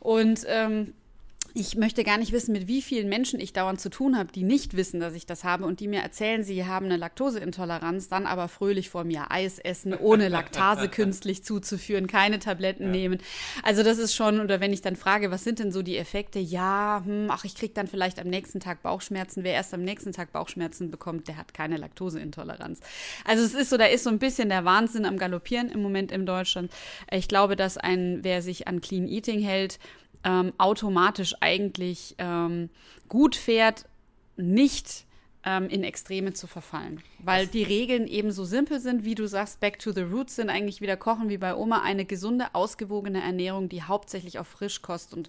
Und 0.00 0.44
ähm, 0.46 0.94
ich 1.56 1.76
möchte 1.76 2.02
gar 2.02 2.18
nicht 2.18 2.32
wissen, 2.32 2.52
mit 2.52 2.66
wie 2.66 2.82
vielen 2.82 3.08
Menschen 3.08 3.38
ich 3.38 3.52
dauernd 3.52 3.80
zu 3.80 3.88
tun 3.88 4.18
habe, 4.18 4.32
die 4.32 4.42
nicht 4.42 4.76
wissen, 4.76 4.98
dass 4.98 5.14
ich 5.14 5.24
das 5.24 5.44
habe 5.44 5.64
und 5.64 5.78
die 5.78 5.86
mir 5.86 6.00
erzählen, 6.00 6.42
sie 6.42 6.66
haben 6.66 6.86
eine 6.86 6.96
Laktoseintoleranz, 6.96 8.08
dann 8.08 8.26
aber 8.26 8.48
fröhlich 8.48 8.90
vor 8.90 9.04
mir 9.04 9.30
Eis 9.30 9.60
essen, 9.60 9.94
ohne 9.94 10.28
Laktase 10.28 10.88
künstlich 10.90 11.44
zuzuführen, 11.44 12.08
keine 12.08 12.40
Tabletten 12.40 12.86
ja. 12.86 12.90
nehmen. 12.90 13.18
Also 13.62 13.84
das 13.84 13.98
ist 13.98 14.16
schon, 14.16 14.40
oder 14.40 14.58
wenn 14.58 14.72
ich 14.72 14.82
dann 14.82 14.96
frage, 14.96 15.30
was 15.30 15.44
sind 15.44 15.60
denn 15.60 15.70
so 15.70 15.82
die 15.82 15.96
Effekte? 15.96 16.40
Ja, 16.40 17.02
hm, 17.04 17.28
ach, 17.30 17.44
ich 17.44 17.54
kriege 17.54 17.72
dann 17.72 17.86
vielleicht 17.86 18.18
am 18.18 18.26
nächsten 18.26 18.58
Tag 18.58 18.82
Bauchschmerzen. 18.82 19.44
Wer 19.44 19.52
erst 19.52 19.72
am 19.74 19.82
nächsten 19.82 20.10
Tag 20.10 20.32
Bauchschmerzen 20.32 20.90
bekommt, 20.90 21.28
der 21.28 21.36
hat 21.36 21.54
keine 21.54 21.76
Laktoseintoleranz. 21.76 22.80
Also 23.24 23.44
es 23.44 23.54
ist 23.54 23.70
so, 23.70 23.76
da 23.76 23.86
ist 23.86 24.02
so 24.02 24.10
ein 24.10 24.18
bisschen 24.18 24.48
der 24.48 24.64
Wahnsinn 24.64 25.04
am 25.04 25.18
Galoppieren 25.18 25.68
im 25.68 25.82
Moment 25.82 26.10
in 26.10 26.26
Deutschland. 26.26 26.72
Ich 27.12 27.28
glaube, 27.28 27.54
dass 27.54 27.78
ein, 27.78 28.18
wer 28.22 28.42
sich 28.42 28.66
an 28.66 28.80
Clean 28.80 29.06
Eating 29.06 29.40
hält, 29.40 29.78
ähm, 30.24 30.52
automatisch 30.58 31.34
eigentlich 31.40 32.14
ähm, 32.18 32.70
gut 33.08 33.36
fährt, 33.36 33.86
nicht 34.36 35.06
ähm, 35.44 35.68
in 35.68 35.84
Extreme 35.84 36.32
zu 36.32 36.46
verfallen. 36.46 37.02
Weil 37.18 37.46
die 37.46 37.62
Regeln 37.62 38.06
eben 38.06 38.32
so 38.32 38.44
simpel 38.44 38.80
sind, 38.80 39.04
wie 39.04 39.14
du 39.14 39.26
sagst, 39.26 39.60
back 39.60 39.78
to 39.78 39.92
the 39.92 40.02
roots 40.02 40.36
sind 40.36 40.50
eigentlich 40.50 40.80
wieder 40.80 40.96
kochen 40.96 41.28
wie 41.28 41.38
bei 41.38 41.54
Oma, 41.54 41.82
eine 41.82 42.04
gesunde, 42.04 42.46
ausgewogene 42.54 43.22
Ernährung, 43.22 43.68
die 43.68 43.82
hauptsächlich 43.82 44.38
auf 44.38 44.48
Frischkost 44.48 45.14
und 45.14 45.28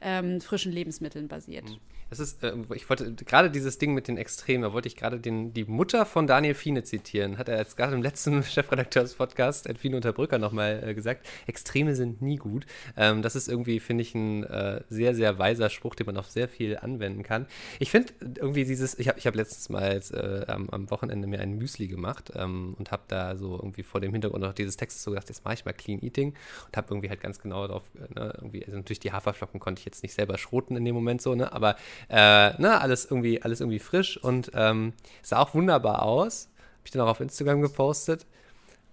ähm, 0.00 0.40
frischen 0.40 0.72
Lebensmitteln 0.72 1.28
basiert. 1.28 1.64
Mhm. 1.64 1.78
Das 2.12 2.20
ist, 2.20 2.44
äh, 2.44 2.52
ich 2.74 2.90
wollte 2.90 3.14
gerade 3.14 3.50
dieses 3.50 3.78
Ding 3.78 3.94
mit 3.94 4.06
den 4.06 4.18
Extremen, 4.18 4.64
da 4.64 4.74
wollte 4.74 4.86
ich 4.86 4.96
gerade 4.96 5.18
die 5.18 5.64
Mutter 5.64 6.04
von 6.04 6.26
Daniel 6.26 6.52
Fiene 6.52 6.82
zitieren. 6.82 7.38
Hat 7.38 7.48
er 7.48 7.56
jetzt 7.56 7.74
gerade 7.78 7.94
im 7.94 8.02
letzten 8.02 8.42
Chefredakteurs-Podcast, 8.42 9.66
Edwin 9.66 9.94
Unterbrücker, 9.94 10.36
nochmal 10.36 10.84
äh, 10.86 10.92
gesagt: 10.92 11.26
Extreme 11.46 11.94
sind 11.94 12.20
nie 12.20 12.36
gut. 12.36 12.66
Ähm, 12.98 13.22
das 13.22 13.34
ist 13.34 13.48
irgendwie, 13.48 13.80
finde 13.80 14.02
ich, 14.02 14.14
ein 14.14 14.44
äh, 14.44 14.82
sehr, 14.90 15.14
sehr 15.14 15.38
weiser 15.38 15.70
Spruch, 15.70 15.94
den 15.94 16.04
man 16.04 16.18
auf 16.18 16.28
sehr 16.28 16.48
viel 16.48 16.76
anwenden 16.76 17.22
kann. 17.22 17.46
Ich 17.78 17.90
finde 17.90 18.12
irgendwie 18.20 18.66
dieses, 18.66 18.98
ich 18.98 19.08
habe 19.08 19.18
ich 19.18 19.26
hab 19.26 19.34
letztens 19.34 19.51
mal 19.70 19.92
jetzt, 19.92 20.12
äh, 20.12 20.44
am, 20.48 20.68
am, 20.70 20.90
Wochenende 20.90 21.26
mir 21.26 21.40
ein 21.40 21.56
Müsli 21.56 21.88
gemacht 21.88 22.32
ähm, 22.34 22.74
und 22.78 22.90
habe 22.90 23.02
da 23.08 23.36
so 23.36 23.54
irgendwie 23.54 23.82
vor 23.82 24.00
dem 24.00 24.12
Hintergrund 24.12 24.42
noch 24.42 24.52
dieses 24.52 24.76
Textes 24.76 25.02
so 25.02 25.10
gedacht: 25.10 25.28
Jetzt 25.28 25.44
mache 25.44 25.54
ich 25.54 25.64
mal 25.64 25.72
Clean 25.72 26.00
Eating 26.02 26.34
und 26.66 26.76
habe 26.76 26.88
irgendwie 26.90 27.08
halt 27.08 27.20
ganz 27.20 27.38
genau 27.38 27.66
darauf, 27.66 27.84
äh, 27.94 28.14
ne, 28.14 28.32
irgendwie, 28.36 28.64
also 28.64 28.76
natürlich 28.76 29.00
die 29.00 29.12
Haferflocken 29.12 29.60
konnte 29.60 29.80
ich 29.80 29.84
jetzt 29.84 30.02
nicht 30.02 30.14
selber 30.14 30.38
schroten 30.38 30.76
in 30.76 30.84
dem 30.84 30.94
Moment 30.94 31.22
so, 31.22 31.34
ne, 31.34 31.52
aber 31.52 31.76
äh, 32.08 32.60
ne, 32.60 32.80
alles 32.80 33.04
irgendwie, 33.04 33.42
alles 33.42 33.60
irgendwie 33.60 33.78
frisch 33.78 34.16
und 34.16 34.50
ähm, 34.54 34.92
sah 35.22 35.38
auch 35.40 35.54
wunderbar 35.54 36.02
aus. 36.02 36.48
Habe 36.82 36.86
ich 36.86 36.90
dann 36.90 37.02
auch 37.02 37.08
auf 37.08 37.20
Instagram 37.20 37.62
gepostet. 37.62 38.26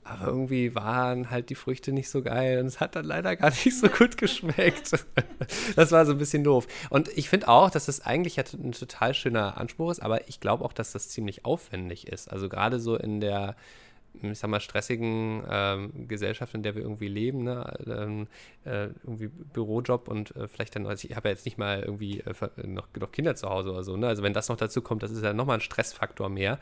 Aber 0.10 0.28
irgendwie 0.28 0.74
waren 0.74 1.30
halt 1.30 1.50
die 1.50 1.56
Früchte 1.56 1.92
nicht 1.92 2.10
so 2.10 2.24
geil 2.24 2.60
und 2.60 2.66
es 2.66 2.80
hat 2.80 2.96
dann 2.96 3.06
leider 3.06 3.36
gar 3.36 3.52
nicht 3.52 3.78
so 3.78 3.88
gut 3.88 4.18
geschmeckt. 4.18 4.92
das 5.76 5.92
war 5.92 6.06
so 6.06 6.14
ein 6.14 6.18
bisschen 6.18 6.44
doof. 6.44 6.68
Und 6.90 7.10
ich 7.16 7.30
finde 7.30 7.48
auch, 7.48 7.70
dass 7.70 7.86
das 7.86 8.02
eigentlich 8.02 8.40
ein 8.40 8.72
total 8.72 9.14
schöner 9.14 9.58
Anspruch 9.58 9.92
ist, 9.92 10.02
aber 10.02 10.28
ich 10.28 10.40
glaube 10.40 10.66
auch, 10.66 10.74
dass 10.74 10.94
das 10.94 11.10
ziemlich 11.10 11.46
aufwendig 11.46 12.08
ist. 12.08 12.32
Also 12.32 12.50
gerade 12.50 12.80
so 12.80 12.96
in 12.96 13.22
der 13.22 13.56
ich 14.22 14.40
sag 14.40 14.50
mal, 14.50 14.60
stressigen 14.60 15.44
ähm, 15.50 16.08
Gesellschaft, 16.08 16.54
in 16.54 16.64
der 16.64 16.76
wir 16.76 16.82
irgendwie 16.82 17.08
leben, 17.08 17.44
ne? 17.44 17.74
ähm, 17.88 18.28
äh, 18.66 18.88
irgendwie 19.04 19.28
Bürojob 19.28 20.08
und 20.08 20.36
äh, 20.36 20.48
vielleicht 20.48 20.76
dann, 20.76 20.86
also 20.86 21.08
ich 21.08 21.16
habe 21.16 21.30
ja 21.30 21.34
jetzt 21.34 21.46
nicht 21.46 21.58
mal 21.58 21.82
irgendwie 21.82 22.20
äh, 22.22 22.34
noch, 22.68 22.88
noch 23.00 23.12
Kinder 23.12 23.36
zu 23.36 23.50
Hause 23.50 23.72
oder 23.72 23.84
so, 23.84 23.98
ne? 23.98 24.08
Also 24.08 24.24
wenn 24.24 24.34
das 24.34 24.50
noch 24.50 24.58
dazu 24.58 24.82
kommt, 24.82 25.04
das 25.04 25.12
ist 25.12 25.24
ja 25.24 25.34
nochmal 25.34 25.58
ein 25.58 25.62
Stressfaktor 25.62 26.30
mehr. 26.30 26.60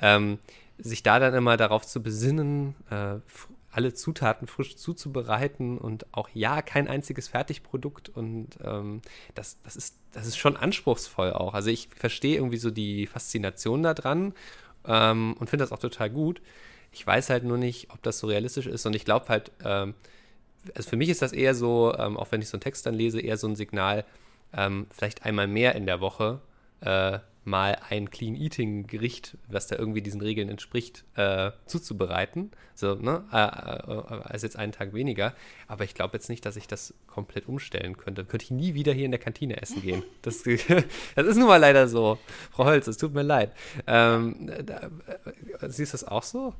Ähm, 0.00 0.38
sich 0.78 1.02
da 1.02 1.18
dann 1.18 1.34
immer 1.34 1.56
darauf 1.56 1.86
zu 1.86 2.02
besinnen, 2.02 2.74
äh, 2.90 3.16
alle 3.72 3.94
Zutaten 3.94 4.48
frisch 4.48 4.76
zuzubereiten 4.76 5.78
und 5.78 6.06
auch 6.12 6.28
ja, 6.34 6.60
kein 6.62 6.88
einziges 6.88 7.28
Fertigprodukt 7.28 8.08
und 8.08 8.58
ähm, 8.64 9.00
das, 9.34 9.58
das, 9.62 9.76
ist, 9.76 9.96
das 10.12 10.26
ist 10.26 10.36
schon 10.36 10.56
anspruchsvoll 10.56 11.32
auch. 11.32 11.54
Also 11.54 11.70
ich 11.70 11.88
verstehe 11.94 12.36
irgendwie 12.36 12.56
so 12.56 12.70
die 12.70 13.06
Faszination 13.06 13.82
daran 13.82 14.34
ähm, 14.86 15.34
und 15.38 15.50
finde 15.50 15.64
das 15.64 15.72
auch 15.72 15.78
total 15.78 16.10
gut. 16.10 16.42
Ich 16.92 17.06
weiß 17.06 17.30
halt 17.30 17.44
nur 17.44 17.58
nicht, 17.58 17.90
ob 17.90 18.02
das 18.02 18.18
so 18.18 18.26
realistisch 18.26 18.66
ist. 18.66 18.86
Und 18.86 18.96
ich 18.96 19.04
glaube 19.04 19.28
halt, 19.28 19.52
ähm, 19.64 19.94
also 20.74 20.90
für 20.90 20.96
mich 20.96 21.08
ist 21.08 21.22
das 21.22 21.32
eher 21.32 21.54
so, 21.54 21.94
ähm, 21.96 22.16
auch 22.16 22.30
wenn 22.32 22.42
ich 22.42 22.48
so 22.48 22.56
einen 22.56 22.62
Text 22.62 22.86
dann 22.86 22.94
lese, 22.94 23.20
eher 23.20 23.36
so 23.36 23.46
ein 23.46 23.56
Signal, 23.56 24.04
ähm, 24.52 24.86
vielleicht 24.90 25.24
einmal 25.24 25.46
mehr 25.46 25.74
in 25.74 25.86
der 25.86 26.00
Woche 26.00 26.40
äh, 26.80 27.18
mal 27.44 27.78
ein 27.88 28.10
Clean 28.10 28.34
Eating 28.34 28.86
Gericht, 28.86 29.36
was 29.48 29.66
da 29.66 29.76
irgendwie 29.76 30.02
diesen 30.02 30.20
Regeln 30.20 30.48
entspricht, 30.48 31.04
äh, 31.16 31.52
zuzubereiten. 31.66 32.50
So, 32.74 32.94
ne? 32.94 33.24
Äh, 33.32 33.36
äh, 33.36 34.22
als 34.24 34.42
jetzt 34.42 34.56
einen 34.56 34.72
Tag 34.72 34.92
weniger. 34.92 35.34
Aber 35.66 35.84
ich 35.84 35.94
glaube 35.94 36.16
jetzt 36.16 36.28
nicht, 36.28 36.44
dass 36.44 36.56
ich 36.56 36.66
das 36.66 36.94
komplett 37.06 37.48
umstellen 37.48 37.96
könnte. 37.96 38.24
Könnte 38.24 38.44
ich 38.44 38.50
nie 38.50 38.74
wieder 38.74 38.92
hier 38.92 39.04
in 39.04 39.10
der 39.10 39.20
Kantine 39.20 39.60
essen 39.60 39.82
gehen. 39.82 40.02
Das, 40.22 40.42
das 41.14 41.26
ist 41.26 41.36
nun 41.36 41.48
mal 41.48 41.56
leider 41.56 41.88
so. 41.88 42.18
Frau 42.50 42.66
Holz, 42.66 42.86
es 42.86 42.98
tut 42.98 43.14
mir 43.14 43.22
leid. 43.22 43.52
Ähm, 43.86 44.50
da, 44.64 44.90
äh, 45.60 45.68
siehst 45.68 45.92
du 45.92 45.94
das 45.94 46.04
auch 46.04 46.22
so? 46.22 46.54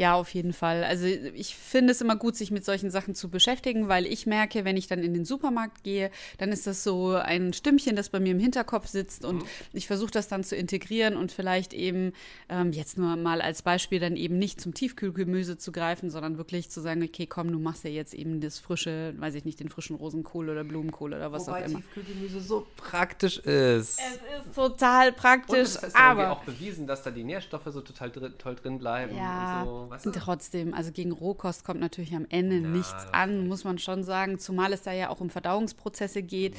Ja, 0.00 0.14
auf 0.14 0.32
jeden 0.32 0.54
Fall. 0.54 0.82
Also 0.82 1.04
ich 1.04 1.54
finde 1.54 1.92
es 1.92 2.00
immer 2.00 2.16
gut, 2.16 2.34
sich 2.34 2.50
mit 2.50 2.64
solchen 2.64 2.90
Sachen 2.90 3.14
zu 3.14 3.28
beschäftigen, 3.28 3.88
weil 3.88 4.06
ich 4.06 4.24
merke, 4.24 4.64
wenn 4.64 4.78
ich 4.78 4.86
dann 4.86 5.00
in 5.00 5.12
den 5.12 5.26
Supermarkt 5.26 5.84
gehe, 5.84 6.10
dann 6.38 6.52
ist 6.52 6.66
das 6.66 6.82
so 6.82 7.10
ein 7.10 7.52
Stimmchen, 7.52 7.96
das 7.96 8.08
bei 8.08 8.18
mir 8.18 8.32
im 8.32 8.38
Hinterkopf 8.38 8.86
sitzt 8.86 9.26
und 9.26 9.42
mhm. 9.42 9.48
ich 9.74 9.86
versuche 9.86 10.10
das 10.10 10.26
dann 10.26 10.42
zu 10.42 10.56
integrieren 10.56 11.18
und 11.18 11.32
vielleicht 11.32 11.74
eben 11.74 12.14
ähm, 12.48 12.72
jetzt 12.72 12.96
nur 12.96 13.14
mal 13.16 13.42
als 13.42 13.60
Beispiel 13.60 14.00
dann 14.00 14.16
eben 14.16 14.38
nicht 14.38 14.58
zum 14.58 14.72
Tiefkühlgemüse 14.72 15.58
zu 15.58 15.70
greifen, 15.70 16.08
sondern 16.08 16.38
wirklich 16.38 16.70
zu 16.70 16.80
sagen, 16.80 17.02
okay, 17.02 17.26
komm, 17.26 17.52
du 17.52 17.58
machst 17.58 17.84
ja 17.84 17.90
jetzt 17.90 18.14
eben 18.14 18.40
das 18.40 18.58
frische, 18.58 19.12
weiß 19.18 19.34
ich 19.34 19.44
nicht, 19.44 19.60
den 19.60 19.68
frischen 19.68 19.96
Rosenkohl 19.96 20.48
oder 20.48 20.64
Blumenkohl 20.64 21.12
oder 21.12 21.30
was 21.30 21.46
Wobei 21.46 21.64
auch 21.64 21.68
immer. 21.68 21.80
Tiefkühlgemüse 21.80 22.40
so 22.40 22.66
praktisch 22.78 23.36
ist. 23.40 24.00
Es 24.00 24.46
ist 24.46 24.54
total 24.54 25.12
praktisch, 25.12 25.58
und 25.58 25.60
es 25.60 25.76
ist 25.76 25.94
aber 25.94 26.30
auch 26.30 26.42
bewiesen, 26.44 26.86
dass 26.86 27.02
da 27.02 27.10
die 27.10 27.24
Nährstoffe 27.24 27.66
so 27.66 27.82
total 27.82 28.10
drin, 28.10 28.32
toll 28.38 28.54
drin 28.54 28.78
bleiben 28.78 29.14
ja. 29.14 29.60
und 29.60 29.68
so 29.68 29.89
du? 29.98 30.10
Trotzdem, 30.10 30.74
also 30.74 30.92
gegen 30.92 31.12
Rohkost 31.12 31.64
kommt 31.64 31.80
natürlich 31.80 32.14
am 32.14 32.26
Ende 32.28 32.56
ja, 32.56 32.68
nichts 32.68 33.06
an, 33.12 33.48
muss 33.48 33.64
man 33.64 33.78
schon 33.78 34.04
sagen, 34.04 34.38
zumal 34.38 34.72
es 34.72 34.82
da 34.82 34.92
ja 34.92 35.10
auch 35.10 35.20
um 35.20 35.30
Verdauungsprozesse 35.30 36.22
geht. 36.22 36.56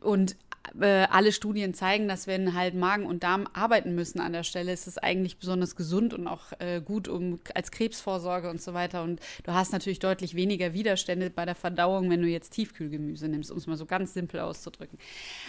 Und 0.00 0.36
äh, 0.80 1.06
alle 1.10 1.32
Studien 1.32 1.74
zeigen, 1.74 2.08
dass 2.08 2.26
wenn 2.26 2.54
halt 2.54 2.74
Magen 2.74 3.04
und 3.06 3.22
Darm 3.22 3.46
arbeiten 3.52 3.94
müssen 3.94 4.20
an 4.20 4.32
der 4.32 4.42
Stelle, 4.42 4.72
ist 4.72 4.86
es 4.86 4.98
eigentlich 4.98 5.38
besonders 5.38 5.76
gesund 5.76 6.14
und 6.14 6.26
auch 6.26 6.52
äh, 6.58 6.80
gut 6.80 7.08
um 7.08 7.40
als 7.54 7.70
Krebsvorsorge 7.70 8.48
und 8.48 8.62
so 8.62 8.74
weiter. 8.74 9.02
Und 9.02 9.20
du 9.44 9.52
hast 9.52 9.72
natürlich 9.72 9.98
deutlich 9.98 10.34
weniger 10.34 10.72
Widerstände 10.72 11.30
bei 11.30 11.44
der 11.44 11.54
Verdauung, 11.54 12.10
wenn 12.10 12.22
du 12.22 12.28
jetzt 12.28 12.50
Tiefkühlgemüse 12.50 13.28
nimmst, 13.28 13.50
um 13.50 13.58
es 13.58 13.66
mal 13.66 13.76
so 13.76 13.86
ganz 13.86 14.14
simpel 14.14 14.40
auszudrücken. 14.40 14.98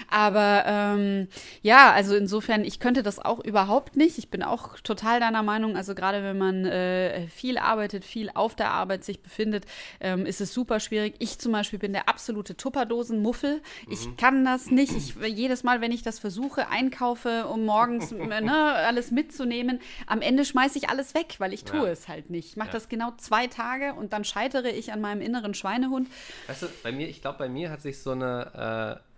Aber 0.10 0.64
ähm, 0.66 1.28
ja, 1.62 1.92
also 1.92 2.16
insofern, 2.16 2.64
ich 2.64 2.80
könnte 2.80 3.04
das 3.04 3.20
auch 3.20 3.44
überhaupt 3.44 3.96
nicht. 3.96 4.18
Ich 4.18 4.30
bin 4.30 4.44
auch 4.44 4.80
total 4.80 5.20
deiner 5.20 5.44
Meinung. 5.44 5.76
Also 5.76 5.96
gerade 5.96 6.24
wenn 6.24 6.38
man 6.38 6.66
äh, 6.66 7.28
viel 7.28 7.58
arbeitet, 7.58 8.04
viel 8.04 8.30
auf 8.34 8.56
der 8.56 8.72
Arbeit 8.72 9.04
sich 9.04 9.22
befindet, 9.22 9.66
ähm, 10.00 10.26
ist 10.26 10.42
es 10.42 10.54
super 10.54 10.80
schwierig. 10.80 11.16
Ich 11.20 11.40
zum 11.40 11.52
Beispiel 11.52 11.80
bin 11.80 11.94
der 11.94 12.10
absolute 12.10 12.58
Tupperdosenmuffel. 12.58 13.62
Ich 13.90 14.08
mhm. 14.08 14.18
kann 14.18 14.46
das 14.46 14.72
nicht. 14.72 14.94
Ich 14.96 15.03
ich 15.04 15.16
jedes 15.36 15.64
Mal, 15.64 15.82
wenn 15.82 15.92
ich 15.92 16.02
das 16.02 16.20
versuche, 16.20 16.70
einkaufe, 16.70 17.48
um 17.48 17.66
morgens 17.66 18.12
ne, 18.12 18.54
alles 18.54 19.12
mitzunehmen, 19.12 19.80
am 20.08 20.22
Ende 20.22 20.46
schmeiße 20.46 20.78
ich 20.78 20.90
alles 20.90 21.14
weg, 21.14 21.36
weil 21.40 21.54
ich 21.54 21.64
tue 21.64 21.86
ja. 21.86 21.92
es 21.92 22.08
halt 22.08 22.30
nicht. 22.30 22.50
Ich 22.50 22.58
mache 22.58 22.70
ja. 22.70 22.74
das 22.74 22.90
genau 22.90 23.12
zwei 23.18 23.48
Tage 23.48 23.94
und 23.94 24.14
dann 24.14 24.24
scheitere 24.24 24.70
ich 24.70 24.92
an 24.92 25.02
meinem 25.02 25.22
inneren 25.22 25.54
Schweinehund. 25.54 26.08
Weißt 26.48 26.64
du, 26.64 26.68
bei 26.82 26.92
mir, 26.92 27.08
ich 27.08 27.22
glaube, 27.22 27.38
bei 27.38 27.50
mir 27.50 27.70
hat 27.70 27.82
sich 27.82 28.02
so 28.02 28.12
eine 28.12 29.00
äh 29.02 29.13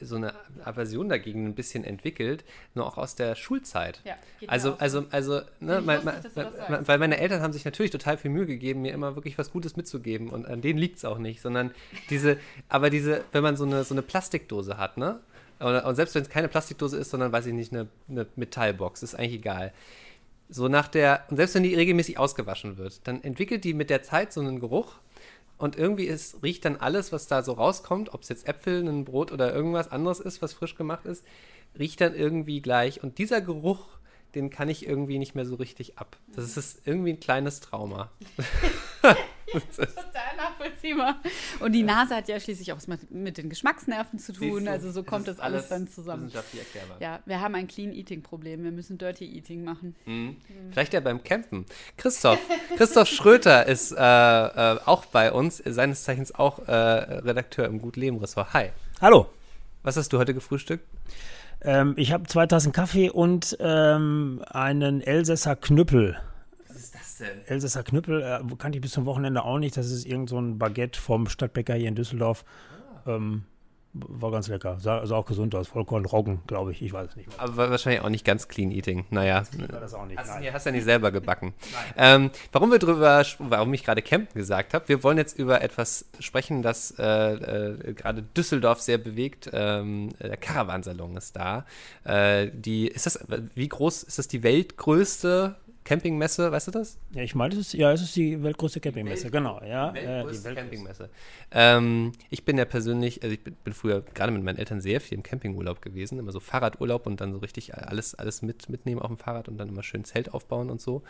so 0.00 0.16
eine 0.16 0.34
Aversion 0.64 1.08
dagegen 1.08 1.46
ein 1.46 1.54
bisschen 1.54 1.84
entwickelt, 1.84 2.44
nur 2.74 2.86
auch 2.86 2.98
aus 2.98 3.14
der 3.14 3.34
Schulzeit. 3.34 4.00
Ja, 4.04 4.14
also, 4.46 4.74
also, 4.78 5.04
also, 5.10 5.40
ne, 5.60 5.80
mein, 5.84 6.04
mein, 6.04 6.22
mein, 6.68 6.86
weil 6.86 6.98
meine 6.98 7.18
Eltern 7.18 7.42
haben 7.42 7.52
sich 7.52 7.64
natürlich 7.64 7.90
total 7.90 8.18
viel 8.18 8.30
Mühe 8.30 8.46
gegeben, 8.46 8.82
mir 8.82 8.92
immer 8.92 9.16
wirklich 9.16 9.38
was 9.38 9.50
Gutes 9.50 9.76
mitzugeben 9.76 10.28
und 10.28 10.46
an 10.46 10.60
denen 10.60 10.78
liegt 10.78 10.98
es 10.98 11.04
auch 11.04 11.18
nicht, 11.18 11.40
sondern 11.40 11.72
diese, 12.10 12.38
aber 12.68 12.90
diese, 12.90 13.24
wenn 13.32 13.42
man 13.42 13.56
so 13.56 13.64
eine, 13.64 13.84
so 13.84 13.94
eine 13.94 14.02
Plastikdose 14.02 14.76
hat, 14.78 14.96
ne? 14.98 15.20
Und, 15.58 15.74
und 15.74 15.94
selbst 15.94 16.14
wenn 16.14 16.22
es 16.22 16.28
keine 16.28 16.48
Plastikdose 16.48 16.98
ist, 16.98 17.10
sondern, 17.10 17.32
weiß 17.32 17.46
ich 17.46 17.54
nicht, 17.54 17.72
eine, 17.72 17.88
eine 18.10 18.26
Metallbox, 18.36 19.02
ist 19.02 19.14
eigentlich 19.14 19.36
egal. 19.36 19.72
So 20.48 20.68
nach 20.68 20.86
der, 20.88 21.24
und 21.30 21.36
selbst 21.36 21.54
wenn 21.54 21.62
die 21.62 21.74
regelmäßig 21.74 22.18
ausgewaschen 22.18 22.76
wird, 22.76 23.06
dann 23.08 23.24
entwickelt 23.24 23.64
die 23.64 23.72
mit 23.72 23.88
der 23.88 24.02
Zeit 24.02 24.32
so 24.32 24.40
einen 24.40 24.60
Geruch, 24.60 24.96
und 25.58 25.76
irgendwie 25.76 26.04
ist, 26.04 26.42
riecht 26.42 26.64
dann 26.64 26.76
alles, 26.76 27.12
was 27.12 27.26
da 27.26 27.42
so 27.42 27.52
rauskommt, 27.52 28.12
ob 28.12 28.22
es 28.22 28.28
jetzt 28.28 28.46
Äpfel, 28.46 28.86
ein 28.86 29.04
Brot 29.04 29.32
oder 29.32 29.54
irgendwas 29.54 29.90
anderes 29.90 30.20
ist, 30.20 30.42
was 30.42 30.52
frisch 30.52 30.74
gemacht 30.74 31.06
ist, 31.06 31.24
riecht 31.78 32.00
dann 32.00 32.14
irgendwie 32.14 32.60
gleich. 32.60 33.02
Und 33.02 33.18
dieser 33.18 33.40
Geruch, 33.40 33.86
den 34.34 34.50
kann 34.50 34.68
ich 34.68 34.86
irgendwie 34.86 35.18
nicht 35.18 35.34
mehr 35.34 35.46
so 35.46 35.54
richtig 35.54 35.98
ab. 35.98 36.16
Das 36.34 36.56
ist 36.56 36.86
irgendwie 36.86 37.14
ein 37.14 37.20
kleines 37.20 37.60
Trauma. 37.60 38.10
Total 39.76 40.36
nachvollziehbar. 40.36 41.20
Und 41.60 41.72
die 41.72 41.82
Nase 41.82 42.16
hat 42.16 42.28
ja 42.28 42.38
schließlich 42.38 42.72
auch 42.72 42.76
was 42.76 42.86
mit, 42.86 43.10
mit 43.10 43.38
den 43.38 43.48
Geschmacksnerven 43.48 44.18
zu 44.18 44.32
tun. 44.32 44.68
Also 44.68 44.90
so 44.90 45.02
kommt 45.02 45.28
das 45.28 45.38
alles, 45.38 45.62
alles 45.64 45.68
dann 45.68 45.88
zusammen. 45.88 46.30
Ja, 47.00 47.20
wir 47.24 47.40
haben 47.40 47.54
ein 47.54 47.66
Clean 47.66 47.92
Eating 47.92 48.22
Problem. 48.22 48.64
Wir 48.64 48.72
müssen 48.72 48.98
Dirty 48.98 49.24
Eating 49.24 49.64
machen. 49.64 49.94
Mhm. 50.04 50.14
Mhm. 50.14 50.36
Vielleicht 50.72 50.92
ja 50.92 51.00
beim 51.00 51.22
Campen. 51.22 51.66
Christoph, 51.96 52.38
Christoph 52.76 53.08
Schröter 53.08 53.66
ist 53.66 53.92
äh, 53.92 53.96
äh, 53.96 54.78
auch 54.84 55.04
bei 55.06 55.32
uns, 55.32 55.62
seines 55.64 56.04
Zeichens 56.04 56.34
auch 56.34 56.66
äh, 56.66 56.72
Redakteur 56.72 57.66
im 57.66 57.80
Gut 57.80 57.96
Leben 57.96 58.18
Ressort. 58.18 58.52
Hi. 58.52 58.70
Hallo. 59.00 59.28
Was 59.82 59.96
hast 59.96 60.12
du 60.12 60.18
heute 60.18 60.34
gefrühstückt? 60.34 60.84
Ähm, 61.62 61.94
ich 61.96 62.12
habe 62.12 62.24
zwei 62.24 62.46
Tassen 62.46 62.72
Kaffee 62.72 63.08
und 63.08 63.56
ähm, 63.60 64.42
einen 64.50 65.00
Elsässer 65.00 65.56
Knüppel 65.56 66.18
denn? 67.18 67.44
Elsässer 67.46 67.82
Knüppel 67.82 68.22
äh, 68.22 68.40
kannte 68.56 68.78
ich 68.78 68.82
bis 68.82 68.92
zum 68.92 69.06
Wochenende 69.06 69.44
auch 69.44 69.58
nicht. 69.58 69.76
Das 69.76 69.90
ist 69.90 70.04
irgend 70.06 70.28
so 70.28 70.38
ein 70.38 70.58
Baguette 70.58 71.00
vom 71.00 71.28
Stadtbäcker 71.28 71.74
hier 71.74 71.88
in 71.88 71.94
Düsseldorf. 71.94 72.44
Ah. 73.04 73.16
Ähm, 73.16 73.44
war 73.98 74.30
ganz 74.30 74.48
lecker. 74.48 74.78
Sah, 74.78 75.06
sah 75.06 75.16
auch 75.16 75.26
gesund 75.26 75.54
aus. 75.54 75.68
Vollkorn 75.68 76.04
Roggen, 76.04 76.42
glaube 76.46 76.72
ich. 76.72 76.82
Ich 76.82 76.92
weiß 76.92 77.10
es 77.10 77.16
nicht. 77.16 77.28
Mehr. 77.28 77.40
Aber 77.40 77.70
wahrscheinlich 77.70 78.02
auch 78.02 78.08
nicht 78.08 78.24
ganz 78.24 78.48
clean 78.48 78.70
eating. 78.70 79.06
Naja. 79.10 79.44
Das 79.68 79.94
auch 79.94 80.06
nicht. 80.06 80.18
Hast, 80.18 80.28
nein. 80.28 80.52
hast 80.52 80.66
ja 80.66 80.72
nicht 80.72 80.84
selber 80.84 81.10
gebacken. 81.10 81.54
ähm, 81.96 82.30
warum 82.52 82.70
wir 82.70 82.78
drüber, 82.78 83.24
warum 83.38 83.72
ich 83.74 83.84
gerade 83.84 84.02
Campen 84.02 84.34
gesagt 84.34 84.74
habe, 84.74 84.88
wir 84.88 85.02
wollen 85.02 85.18
jetzt 85.18 85.38
über 85.38 85.62
etwas 85.62 86.06
sprechen, 86.20 86.62
das 86.62 86.94
äh, 86.98 87.04
äh, 87.04 87.94
gerade 87.94 88.22
Düsseldorf 88.22 88.80
sehr 88.80 88.98
bewegt. 88.98 89.50
Ähm, 89.52 90.10
der 90.20 90.36
Caravansalon 90.36 91.16
ist 91.16 91.36
da. 91.36 91.64
Äh, 92.04 92.50
die, 92.52 92.88
ist 92.88 93.06
das, 93.06 93.24
wie 93.54 93.68
groß 93.68 94.02
ist 94.02 94.18
das 94.18 94.28
die 94.28 94.42
weltgrößte 94.42 95.56
Campingmesse, 95.86 96.50
weißt 96.50 96.66
du 96.66 96.72
das? 96.72 96.98
Ja, 97.12 97.22
ich 97.22 97.36
meine, 97.36 97.54
es 97.54 97.60
ist, 97.60 97.72
ja, 97.74 97.92
es 97.92 98.02
ist 98.02 98.16
die 98.16 98.42
weltgrößte 98.42 98.80
Campingmesse, 98.80 99.24
Welt, 99.24 99.32
genau. 99.32 99.62
Ja, 99.62 99.94
weltgrößte 99.94 100.48
äh, 100.48 100.50
die 100.50 100.60
Campingmesse. 100.60 101.10
Ähm, 101.52 102.10
ich 102.28 102.44
bin 102.44 102.58
ja 102.58 102.64
persönlich, 102.64 103.22
also 103.22 103.32
ich 103.32 103.42
bin, 103.42 103.54
bin, 103.54 103.72
früher 103.72 104.02
gerade 104.02 104.32
mit 104.32 104.42
meinen 104.42 104.58
Eltern 104.58 104.80
sehr 104.80 105.00
viel 105.00 105.16
im 105.16 105.22
Campingurlaub 105.22 105.80
gewesen, 105.80 106.18
immer 106.18 106.32
so 106.32 106.40
Fahrradurlaub 106.40 107.06
und 107.06 107.20
dann 107.20 107.32
so 107.32 107.38
richtig 107.38 107.76
alles, 107.76 108.16
alles 108.16 108.42
mit, 108.42 108.68
mitnehmen 108.68 109.00
auf 109.00 109.06
dem 109.06 109.16
Fahrrad 109.16 109.48
und 109.48 109.58
dann 109.58 109.68
immer 109.68 109.84
schön 109.84 110.04
Zelt 110.04 110.34
aufbauen 110.34 110.70
und 110.70 110.80
so. 110.80 111.04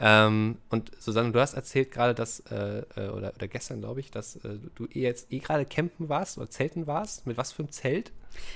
Ähm, 0.00 0.56
und 0.70 0.90
Susanne, 0.98 1.30
du 1.32 1.38
hast 1.38 1.52
erzählt 1.52 1.90
gerade, 1.90 2.14
dass, 2.14 2.40
äh, 2.50 2.84
äh 2.96 3.10
oder, 3.10 3.34
oder 3.34 3.48
gestern 3.48 3.80
glaube 3.80 4.00
ich, 4.00 4.10
dass 4.10 4.36
äh, 4.36 4.56
du 4.74 4.86
eh 4.86 5.02
jetzt 5.02 5.30
eh 5.30 5.40
gerade 5.40 5.66
campen 5.66 6.08
warst 6.08 6.38
oder 6.38 6.48
zelten 6.48 6.86
warst. 6.86 7.26
Mit 7.26 7.36
was 7.36 7.52
für 7.52 7.64
einem 7.64 7.70
Zelt? 7.70 8.12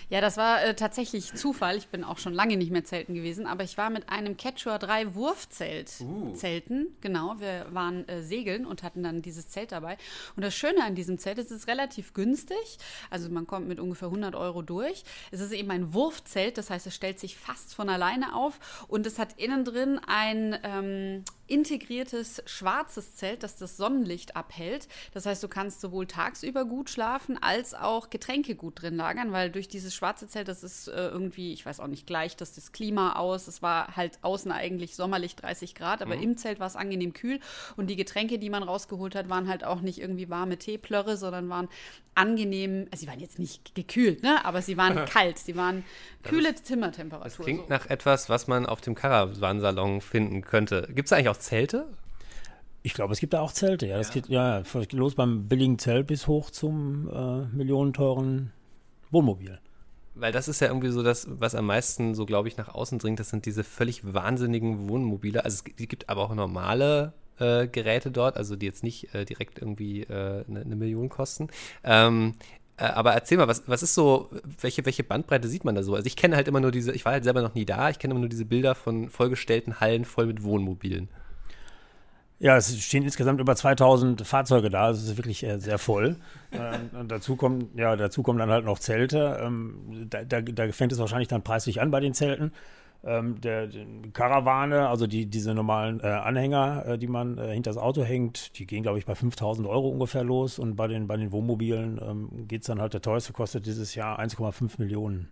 Ja, 0.09 0.21
das 0.21 0.37
war 0.37 0.62
äh, 0.62 0.75
tatsächlich 0.75 1.35
Zufall. 1.35 1.76
Ich 1.76 1.88
bin 1.88 2.04
auch 2.04 2.18
schon 2.18 2.33
lange 2.33 2.56
nicht 2.56 2.71
mehr 2.71 2.85
zelten 2.85 3.14
gewesen, 3.14 3.47
aber 3.47 3.64
ich 3.64 3.76
war 3.76 3.90
mit 3.90 4.09
einem 4.09 4.37
Quechua 4.37 4.78
3 4.78 5.14
Wurfzelt 5.14 5.92
uh. 6.00 6.33
zelten. 6.35 6.97
Genau, 7.00 7.37
wir 7.38 7.66
waren 7.71 8.09
äh, 8.09 8.23
segeln 8.23 8.66
und 8.66 8.83
hatten 8.83 9.02
dann 9.02 9.23
dieses 9.23 9.49
Zelt 9.49 9.73
dabei. 9.73 9.97
Und 10.37 10.45
das 10.45 10.54
Schöne 10.54 10.85
an 10.85 10.95
diesem 10.95 11.18
Zelt 11.18 11.38
ist, 11.38 11.50
es 11.50 11.61
ist 11.61 11.68
relativ 11.68 12.14
günstig. 12.14 12.78
Also 13.11 13.28
man 13.28 13.47
kommt 13.47 13.68
mit 13.68 13.80
ungefähr 13.80 14.09
100 14.09 14.35
Euro 14.35 14.62
durch. 14.62 15.04
Es 15.30 15.40
ist 15.40 15.52
eben 15.52 15.71
ein 15.71 15.92
Wurfzelt, 15.92 16.59
das 16.59 16.71
heißt, 16.71 16.87
es 16.87 16.95
stellt 16.95 17.18
sich 17.18 17.37
fast 17.37 17.75
von 17.75 17.88
alleine 17.88 18.35
auf 18.35 18.87
und 18.88 19.06
es 19.06 19.18
hat 19.18 19.38
innen 19.38 19.64
drin 19.64 20.00
ein 20.06 20.59
ähm, 20.62 21.25
integriertes 21.47 22.42
schwarzes 22.47 23.14
Zelt, 23.14 23.42
das 23.42 23.56
das 23.56 23.76
Sonnenlicht 23.76 24.37
abhält. 24.37 24.88
Das 25.12 25.26
heißt, 25.26 25.42
du 25.42 25.49
kannst 25.49 25.80
sowohl 25.80 26.06
tagsüber 26.06 26.64
gut 26.64 26.90
schlafen 26.90 27.38
als 27.40 27.75
auch 27.75 28.11
Getränke 28.11 28.54
gut 28.54 28.83
drin 28.83 28.97
lagern, 28.97 29.33
weil 29.33 29.50
durch 29.50 29.65
dieses 29.68 29.94
schwarze 29.94 30.28
Zelt, 30.28 30.49
das 30.49 30.62
ist 30.62 30.88
äh, 30.88 31.08
irgendwie, 31.08 31.52
ich 31.52 31.64
weiß 31.64 31.80
auch 31.80 31.87
nicht, 31.87 32.06
gleich 32.06 32.37
dass 32.37 32.54
das 32.54 32.73
Klima 32.73 33.14
aus. 33.14 33.49
Es 33.49 33.62
war 33.62 33.96
halt 33.96 34.18
außen 34.23 34.50
eigentlich 34.52 34.94
sommerlich 34.94 35.37
30 35.37 35.75
Grad, 35.75 36.02
aber 36.02 36.16
mhm. 36.16 36.23
im 36.23 36.37
Zelt 36.37 36.61
war 36.61 36.66
es 36.66 36.76
angenehm 36.76 37.12
kühl 37.12 37.40
und 37.76 37.88
die 37.88 37.96
Getränke, 37.96 38.38
die 38.38 38.50
man 38.50 38.62
rausgeholt 38.62 39.14
hat, 39.14 39.28
waren 39.28 39.49
halt 39.49 39.64
auch 39.64 39.80
nicht 39.80 40.00
irgendwie 40.00 40.28
warme 40.28 40.58
Teeplörre, 40.58 41.16
sondern 41.16 41.49
waren 41.49 41.68
angenehm, 42.14 42.87
also 42.90 43.02
sie 43.02 43.08
waren 43.08 43.20
jetzt 43.20 43.38
nicht 43.38 43.75
gekühlt, 43.75 44.23
ne? 44.23 44.44
aber 44.44 44.62
sie 44.62 44.76
waren 44.76 45.04
kalt, 45.06 45.38
sie 45.38 45.56
waren 45.56 45.85
kühle 46.23 46.52
das, 46.52 46.62
Zimmertemperatur. 46.64 47.25
Das 47.25 47.38
klingt 47.38 47.62
so. 47.62 47.68
nach 47.68 47.87
etwas, 47.87 48.28
was 48.28 48.46
man 48.46 48.66
auf 48.66 48.80
dem 48.80 48.94
Caravansalon 48.94 50.00
finden 50.00 50.42
könnte. 50.42 50.88
Gibt 50.94 51.06
es 51.06 51.12
eigentlich 51.12 51.28
auch 51.28 51.37
Zelte? 51.37 51.87
Ich 52.82 52.94
glaube, 52.94 53.12
es 53.12 53.20
gibt 53.20 53.32
da 53.32 53.40
auch 53.40 53.52
Zelte, 53.52 53.87
ja. 53.87 53.99
Das 53.99 54.08
ja. 54.08 54.14
geht 54.14 54.28
ja 54.28 54.62
los 54.92 55.16
beim 55.16 55.49
billigen 55.49 55.78
Zelt 55.78 56.06
bis 56.06 56.26
hoch 56.26 56.50
zum 56.50 57.08
äh, 57.08 57.56
millionenteuren 57.56 58.52
Wohnmobil. 59.10 59.58
Weil 60.14 60.32
das 60.32 60.48
ist 60.48 60.60
ja 60.60 60.68
irgendwie 60.68 60.88
so 60.88 61.02
das, 61.02 61.26
was 61.28 61.54
am 61.54 61.66
meisten 61.66 62.14
so, 62.14 62.25
glaube 62.25 62.48
ich, 62.48 62.56
nach 62.56 62.75
außen 62.75 62.98
dringt. 62.98 63.20
Das 63.20 63.28
sind 63.28 63.44
diese 63.44 63.64
völlig 63.64 64.14
wahnsinnigen 64.14 64.88
Wohnmobile. 64.88 65.44
Also 65.44 65.62
es 65.64 65.88
gibt 65.88 66.08
aber 66.08 66.22
auch 66.22 66.34
normale 66.34 67.12
äh, 67.38 67.66
Geräte 67.68 68.10
dort, 68.10 68.36
also 68.36 68.56
die 68.56 68.64
jetzt 68.66 68.82
nicht 68.82 69.14
äh, 69.14 69.26
direkt 69.26 69.58
irgendwie 69.58 70.02
äh, 70.02 70.44
eine, 70.48 70.60
eine 70.60 70.76
Million 70.76 71.10
kosten. 71.10 71.48
Ähm, 71.84 72.34
äh, 72.78 72.84
aber 72.84 73.12
erzähl 73.12 73.38
mal, 73.38 73.48
was, 73.48 73.64
was 73.66 73.82
ist 73.82 73.94
so, 73.94 74.30
welche, 74.60 74.84
welche 74.86 75.04
Bandbreite 75.04 75.48
sieht 75.48 75.64
man 75.64 75.75
da 75.75 75.82
so? 75.82 75.94
Also 75.94 76.06
ich 76.06 76.16
kenne 76.16 76.36
halt 76.36 76.48
immer 76.48 76.60
nur 76.60 76.70
diese, 76.70 76.92
ich 76.92 77.04
war 77.04 77.12
halt 77.12 77.25
selber 77.25 77.42
noch 77.42 77.54
nie 77.54 77.66
da, 77.66 77.90
ich 77.90 77.98
kenne 77.98 78.12
immer 78.12 78.20
nur 78.20 78.28
diese 78.28 78.44
Bilder 78.44 78.75
von 78.75 79.10
vollgestellten 79.10 79.80
Hallen 79.80 80.04
voll 80.04 80.26
mit 80.26 80.42
Wohnmobilen. 80.42 81.08
Ja, 82.38 82.57
es 82.59 82.78
stehen 82.83 83.02
insgesamt 83.02 83.40
über 83.40 83.57
2000 83.57 84.26
Fahrzeuge 84.26 84.69
da, 84.69 84.85
also 84.85 85.00
es 85.00 85.11
ist 85.11 85.16
wirklich 85.16 85.43
äh, 85.43 85.59
sehr 85.59 85.78
voll. 85.78 86.16
ähm, 86.52 86.90
und 86.99 87.11
dazu 87.11 87.37
kommen, 87.37 87.71
ja, 87.76 87.97
dazu 87.97 88.23
kommen 88.23 88.38
dann 88.38 88.50
halt 88.50 88.64
noch 88.66 88.78
Zelte. 88.78 89.40
Ähm, 89.43 90.07
da, 90.11 90.23
da, 90.25 90.43
da, 90.43 90.71
fängt 90.73 90.93
es 90.93 90.99
wahrscheinlich 90.99 91.28
dann 91.28 91.43
preislich 91.43 91.81
an 91.81 91.90
bei 91.90 92.00
den 92.00 92.12
Zelten. 92.12 92.52
Ähm, 93.05 93.40
der, 93.40 93.69
der 93.69 93.87
Karawane, 94.12 94.88
also 94.88 95.07
die, 95.07 95.26
diese 95.26 95.55
normalen 95.55 96.00
äh, 96.00 96.09
Anhänger, 96.09 96.85
äh, 96.87 96.99
die 96.99 97.07
man 97.07 97.38
äh, 97.38 97.52
hinter 97.55 97.71
das 97.71 97.78
Auto 97.78 98.02
hängt, 98.02 98.59
die 98.59 98.66
gehen, 98.66 98.83
glaube 98.83 98.99
ich, 98.99 99.07
bei 99.07 99.14
5000 99.14 99.66
Euro 99.66 99.88
ungefähr 99.88 100.25
los. 100.25 100.59
Und 100.59 100.76
bei 100.76 100.88
den, 100.88 101.07
bei 101.07 101.16
den 101.16 101.33
Wohnmobilen 101.33 102.00
ähm, 102.02 102.49
geht 102.49 102.62
es 102.62 102.66
dann 102.66 102.81
halt, 102.81 102.93
der 102.93 103.00
teuerste 103.00 103.33
kostet 103.33 103.64
dieses 103.64 103.95
Jahr 103.95 104.21
1,5 104.21 104.73
Millionen. 104.78 105.28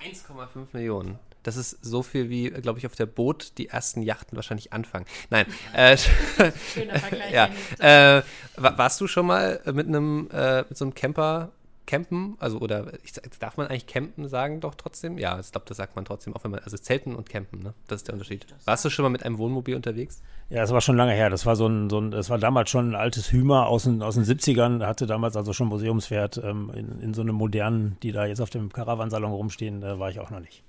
1,5 0.00 0.66
Millionen. 0.72 1.18
Das 1.42 1.56
ist 1.56 1.78
so 1.82 2.02
viel 2.02 2.30
wie, 2.30 2.50
glaube 2.50 2.78
ich, 2.78 2.86
auf 2.86 2.94
der 2.94 3.06
Boot 3.06 3.58
die 3.58 3.68
ersten 3.68 4.02
Yachten 4.02 4.36
wahrscheinlich 4.36 4.72
anfangen. 4.72 5.06
Nein. 5.30 5.46
Äh, 5.74 5.96
Schöner 6.74 6.98
Vergleich. 6.98 7.32
ja. 7.32 7.48
Äh, 7.78 8.22
warst 8.56 9.00
du 9.00 9.06
schon 9.06 9.26
mal 9.26 9.60
mit 9.72 9.86
einem, 9.86 10.28
äh, 10.32 10.64
mit 10.68 10.76
so 10.76 10.84
einem 10.84 10.94
Camper 10.94 11.52
campen? 11.86 12.36
Also, 12.38 12.58
oder 12.58 12.92
ich, 13.02 13.12
darf 13.38 13.56
man 13.56 13.66
eigentlich 13.66 13.86
campen 13.86 14.28
sagen 14.28 14.60
doch 14.60 14.74
trotzdem? 14.74 15.18
Ja, 15.18 15.38
ich 15.38 15.50
glaube, 15.50 15.66
das 15.68 15.76
sagt 15.76 15.96
man 15.96 16.04
trotzdem, 16.04 16.34
auch 16.34 16.44
wenn 16.44 16.52
man, 16.52 16.60
also 16.60 16.76
zelten 16.76 17.14
und 17.14 17.28
campen, 17.28 17.60
ne? 17.62 17.74
Das 17.88 17.98
ist 17.98 18.08
der 18.08 18.14
Unterschied. 18.14 18.46
Warst 18.64 18.84
du 18.84 18.90
schon 18.90 19.02
mal 19.02 19.08
mit 19.08 19.24
einem 19.24 19.38
Wohnmobil 19.38 19.74
unterwegs? 19.74 20.22
Ja, 20.48 20.60
das 20.60 20.70
war 20.70 20.80
schon 20.80 20.96
lange 20.96 21.12
her. 21.12 21.30
Das 21.30 21.46
war 21.46 21.56
so 21.56 21.66
ein, 21.66 21.90
so 21.90 21.98
ein 21.98 22.10
das 22.10 22.30
war 22.30 22.38
damals 22.38 22.70
schon 22.70 22.90
ein 22.90 22.94
altes 22.94 23.32
Hümer 23.32 23.66
aus 23.66 23.84
den, 23.84 24.02
aus 24.02 24.14
den 24.14 24.24
70ern, 24.24 24.86
hatte 24.86 25.06
damals 25.06 25.36
also 25.36 25.52
schon 25.52 25.68
Museumswert 25.68 26.40
ähm, 26.42 26.70
in, 26.74 27.00
in 27.00 27.14
so 27.14 27.22
einem 27.22 27.34
modernen, 27.34 27.96
die 28.02 28.12
da 28.12 28.26
jetzt 28.26 28.40
auf 28.40 28.50
dem 28.50 28.72
Caravansalon 28.72 29.32
rumstehen, 29.32 29.80
da 29.80 29.98
war 29.98 30.10
ich 30.10 30.20
auch 30.20 30.30
noch 30.30 30.40
nicht. 30.40 30.62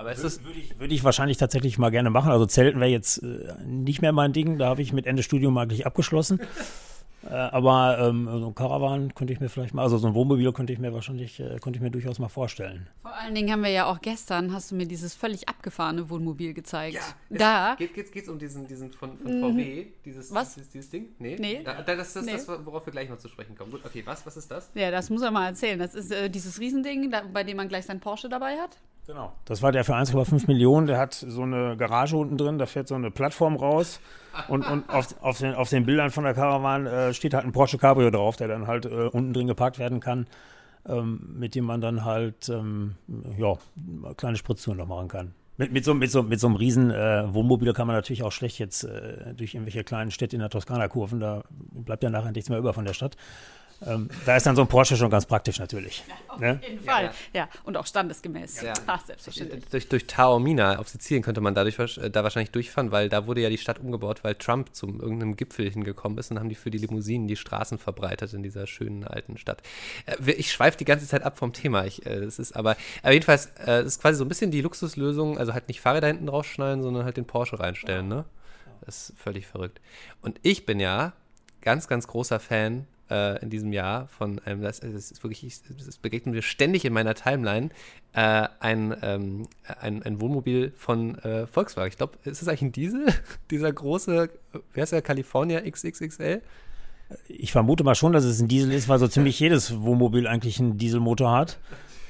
Aber 0.00 0.12
ist 0.12 0.24
das 0.24 0.42
würde 0.44 0.58
ich, 0.58 0.80
würd 0.80 0.90
ich 0.92 1.04
wahrscheinlich 1.04 1.36
tatsächlich 1.36 1.76
mal 1.76 1.90
gerne 1.90 2.08
machen. 2.08 2.32
Also 2.32 2.46
Zelten 2.46 2.80
wäre 2.80 2.90
jetzt 2.90 3.18
äh, 3.18 3.52
nicht 3.66 4.00
mehr 4.00 4.12
mein 4.12 4.32
Ding. 4.32 4.58
Da 4.58 4.66
habe 4.66 4.80
ich 4.80 4.94
mit 4.94 5.06
Ende 5.06 5.22
Studium 5.22 5.58
eigentlich 5.58 5.84
abgeschlossen. 5.84 6.40
äh, 7.28 7.34
aber 7.34 7.98
ähm, 7.98 8.24
so 8.24 8.46
ein 8.46 8.54
Caravan 8.54 9.14
könnte 9.14 9.34
ich 9.34 9.40
mir 9.40 9.50
vielleicht 9.50 9.74
mal, 9.74 9.82
also 9.82 9.98
so 9.98 10.06
ein 10.06 10.14
Wohnmobil 10.14 10.50
könnte 10.54 10.72
ich 10.72 10.78
mir 10.78 10.94
wahrscheinlich, 10.94 11.38
äh, 11.38 11.58
könnte 11.60 11.76
ich 11.76 11.82
mir 11.82 11.90
durchaus 11.90 12.18
mal 12.18 12.30
vorstellen. 12.30 12.88
Vor 13.02 13.14
allen 13.14 13.34
Dingen 13.34 13.52
haben 13.52 13.62
wir 13.62 13.68
ja 13.68 13.84
auch 13.92 14.00
gestern, 14.00 14.54
hast 14.54 14.70
du 14.70 14.74
mir 14.74 14.86
dieses 14.86 15.14
völlig 15.14 15.50
abgefahrene 15.50 16.08
Wohnmobil 16.08 16.54
gezeigt. 16.54 16.94
Ja, 17.28 17.36
da 17.36 17.74
geht 17.74 17.94
es 17.94 18.10
geht's 18.10 18.30
um 18.30 18.38
diesen, 18.38 18.66
diesen 18.66 18.90
von, 18.92 19.18
von 19.18 19.36
mhm. 19.36 19.54
VW, 19.54 19.86
dieses, 20.06 20.32
was? 20.32 20.54
Dieses, 20.54 20.70
dieses 20.70 20.88
Ding? 20.88 21.10
Nee. 21.18 21.36
nee. 21.38 21.60
Da, 21.62 21.82
das 21.82 22.16
ist 22.16 22.24
nee. 22.24 22.32
das, 22.32 22.48
worauf 22.48 22.86
wir 22.86 22.90
gleich 22.90 23.10
noch 23.10 23.18
zu 23.18 23.28
sprechen 23.28 23.54
kommen. 23.54 23.70
Gut, 23.70 23.84
okay, 23.84 24.02
was, 24.06 24.24
was 24.24 24.38
ist 24.38 24.50
das? 24.50 24.70
Ja, 24.74 24.90
das 24.90 25.10
muss 25.10 25.20
er 25.20 25.30
mal 25.30 25.48
erzählen. 25.48 25.78
Das 25.78 25.94
ist 25.94 26.10
äh, 26.10 26.30
dieses 26.30 26.58
Riesending, 26.58 27.10
da, 27.10 27.20
bei 27.30 27.44
dem 27.44 27.58
man 27.58 27.68
gleich 27.68 27.84
sein 27.84 28.00
Porsche 28.00 28.30
dabei 28.30 28.56
hat. 28.56 28.78
Genau. 29.06 29.32
Das 29.44 29.62
war 29.62 29.72
der 29.72 29.84
für 29.84 29.94
1,5 29.94 30.46
Millionen. 30.46 30.86
Der 30.86 30.98
hat 30.98 31.14
so 31.14 31.42
eine 31.42 31.76
Garage 31.76 32.16
unten 32.16 32.36
drin, 32.36 32.58
da 32.58 32.66
fährt 32.66 32.88
so 32.88 32.94
eine 32.94 33.10
Plattform 33.10 33.56
raus. 33.56 34.00
Und, 34.48 34.66
und 34.66 34.88
auf, 34.88 35.14
auf, 35.22 35.38
den, 35.38 35.54
auf 35.54 35.68
den 35.68 35.84
Bildern 35.84 36.10
von 36.10 36.24
der 36.24 36.34
Caravan 36.34 36.86
äh, 36.86 37.12
steht 37.12 37.34
halt 37.34 37.44
ein 37.44 37.52
Porsche 37.52 37.78
Cabrio 37.78 38.10
drauf, 38.10 38.36
der 38.36 38.48
dann 38.48 38.66
halt 38.66 38.86
äh, 38.86 38.88
unten 38.88 39.32
drin 39.32 39.48
geparkt 39.48 39.78
werden 39.78 40.00
kann, 40.00 40.26
ähm, 40.88 41.34
mit 41.38 41.54
dem 41.54 41.64
man 41.64 41.80
dann 41.80 42.04
halt 42.04 42.48
ähm, 42.48 42.94
ja, 43.36 43.56
kleine 44.16 44.36
Spritztouren 44.36 44.78
noch 44.78 44.86
machen 44.86 45.08
kann. 45.08 45.34
Mit, 45.56 45.72
mit, 45.72 45.84
so, 45.84 45.92
mit, 45.92 46.10
so, 46.10 46.22
mit 46.22 46.40
so 46.40 46.46
einem 46.46 46.56
riesen 46.56 46.90
äh, 46.90 47.34
Wohnmobil 47.34 47.74
kann 47.74 47.86
man 47.86 47.94
natürlich 47.94 48.22
auch 48.22 48.32
schlecht 48.32 48.58
jetzt 48.58 48.84
äh, 48.84 49.34
durch 49.34 49.54
irgendwelche 49.54 49.84
kleinen 49.84 50.10
Städte 50.10 50.34
in 50.36 50.40
der 50.40 50.48
Toskana 50.48 50.88
kurven. 50.88 51.20
Da 51.20 51.42
bleibt 51.50 52.02
ja 52.02 52.08
nachher 52.08 52.32
nichts 52.32 52.48
mehr 52.48 52.58
über 52.58 52.72
von 52.72 52.86
der 52.86 52.94
Stadt. 52.94 53.16
Ähm, 53.86 54.10
da 54.26 54.36
ist 54.36 54.46
dann 54.46 54.56
so 54.56 54.62
ein 54.62 54.68
Porsche 54.68 54.96
schon 54.96 55.10
ganz 55.10 55.24
praktisch 55.24 55.58
natürlich. 55.58 56.04
Ja, 56.06 56.14
auf 56.34 56.40
ne? 56.40 56.60
jeden 56.62 56.84
Fall. 56.84 57.04
Ja, 57.04 57.12
ja. 57.32 57.48
und 57.64 57.76
auch 57.76 57.86
standesgemäß. 57.86 58.62
Ja. 58.62 58.74
Ach, 58.86 59.04
selbstverständlich. 59.04 59.64
Durch, 59.70 59.88
durch 59.88 60.06
Taormina 60.06 60.78
auf 60.78 60.88
Sizilien 60.88 61.22
könnte 61.22 61.40
man 61.40 61.54
dadurch 61.54 61.78
äh, 61.98 62.10
da 62.10 62.22
wahrscheinlich 62.22 62.50
durchfahren, 62.50 62.92
weil 62.92 63.08
da 63.08 63.26
wurde 63.26 63.40
ja 63.40 63.48
die 63.48 63.58
Stadt 63.58 63.78
umgebaut, 63.78 64.22
weil 64.22 64.34
Trump 64.34 64.74
zum 64.74 65.00
irgendeinem 65.00 65.36
Gipfel 65.36 65.70
hingekommen 65.70 66.18
ist 66.18 66.30
und 66.30 66.38
haben 66.38 66.48
die 66.48 66.54
für 66.54 66.70
die 66.70 66.78
Limousinen 66.78 67.26
die 67.26 67.36
Straßen 67.36 67.78
verbreitet 67.78 68.34
in 68.34 68.42
dieser 68.42 68.66
schönen 68.66 69.04
alten 69.04 69.38
Stadt. 69.38 69.62
Äh, 70.06 70.32
ich 70.32 70.52
schweife 70.52 70.76
die 70.76 70.84
ganze 70.84 71.06
Zeit 71.06 71.22
ab 71.22 71.38
vom 71.38 71.52
Thema. 71.52 71.86
Ich, 71.86 72.04
äh, 72.04 72.20
das 72.20 72.38
ist 72.38 72.54
aber, 72.54 72.76
aber 73.02 73.12
jedenfalls, 73.12 73.46
äh, 73.66 73.84
ist 73.84 74.00
quasi 74.00 74.18
so 74.18 74.24
ein 74.24 74.28
bisschen 74.28 74.50
die 74.50 74.60
Luxuslösung, 74.60 75.38
also 75.38 75.54
halt 75.54 75.68
nicht 75.68 75.80
Fahrräder 75.80 76.08
hinten 76.08 76.28
rausschneiden, 76.28 76.82
sondern 76.82 77.04
halt 77.04 77.16
den 77.16 77.26
Porsche 77.26 77.58
reinstellen, 77.58 78.08
ne? 78.08 78.24
Das 78.82 79.10
ist 79.10 79.18
völlig 79.18 79.46
verrückt. 79.46 79.80
Und 80.22 80.40
ich 80.42 80.64
bin 80.64 80.80
ja 80.80 81.12
ganz, 81.60 81.86
ganz 81.86 82.06
großer 82.06 82.40
Fan 82.40 82.86
äh, 83.10 83.42
in 83.42 83.50
diesem 83.50 83.72
Jahr 83.72 84.08
von 84.08 84.38
einem, 84.44 84.62
das, 84.62 84.78
ist 84.80 85.22
wirklich, 85.22 85.60
das 85.86 85.98
begegnet 85.98 86.34
mir 86.34 86.42
ständig 86.42 86.84
in 86.84 86.92
meiner 86.92 87.14
Timeline, 87.14 87.70
äh, 88.12 88.48
ein, 88.60 88.96
ähm, 89.02 89.48
ein, 89.80 90.02
ein 90.02 90.20
Wohnmobil 90.20 90.72
von 90.76 91.18
äh, 91.18 91.46
Volkswagen. 91.46 91.88
Ich 91.88 91.96
glaube, 91.96 92.18
ist 92.24 92.40
das 92.40 92.48
eigentlich 92.48 92.62
ein 92.62 92.72
Diesel? 92.72 93.06
Dieser 93.50 93.72
große, 93.72 94.30
wer 94.74 94.82
ist 94.82 94.92
der, 94.92 95.02
California 95.02 95.60
XXXL? 95.60 96.40
Ich 97.26 97.52
vermute 97.52 97.82
mal 97.82 97.96
schon, 97.96 98.12
dass 98.12 98.24
es 98.24 98.40
ein 98.40 98.48
Diesel 98.48 98.72
ist, 98.72 98.88
weil 98.88 98.98
so 99.00 99.08
ziemlich 99.08 99.40
jedes 99.40 99.80
Wohnmobil 99.80 100.26
eigentlich 100.26 100.60
einen 100.60 100.78
Dieselmotor 100.78 101.32
hat 101.32 101.58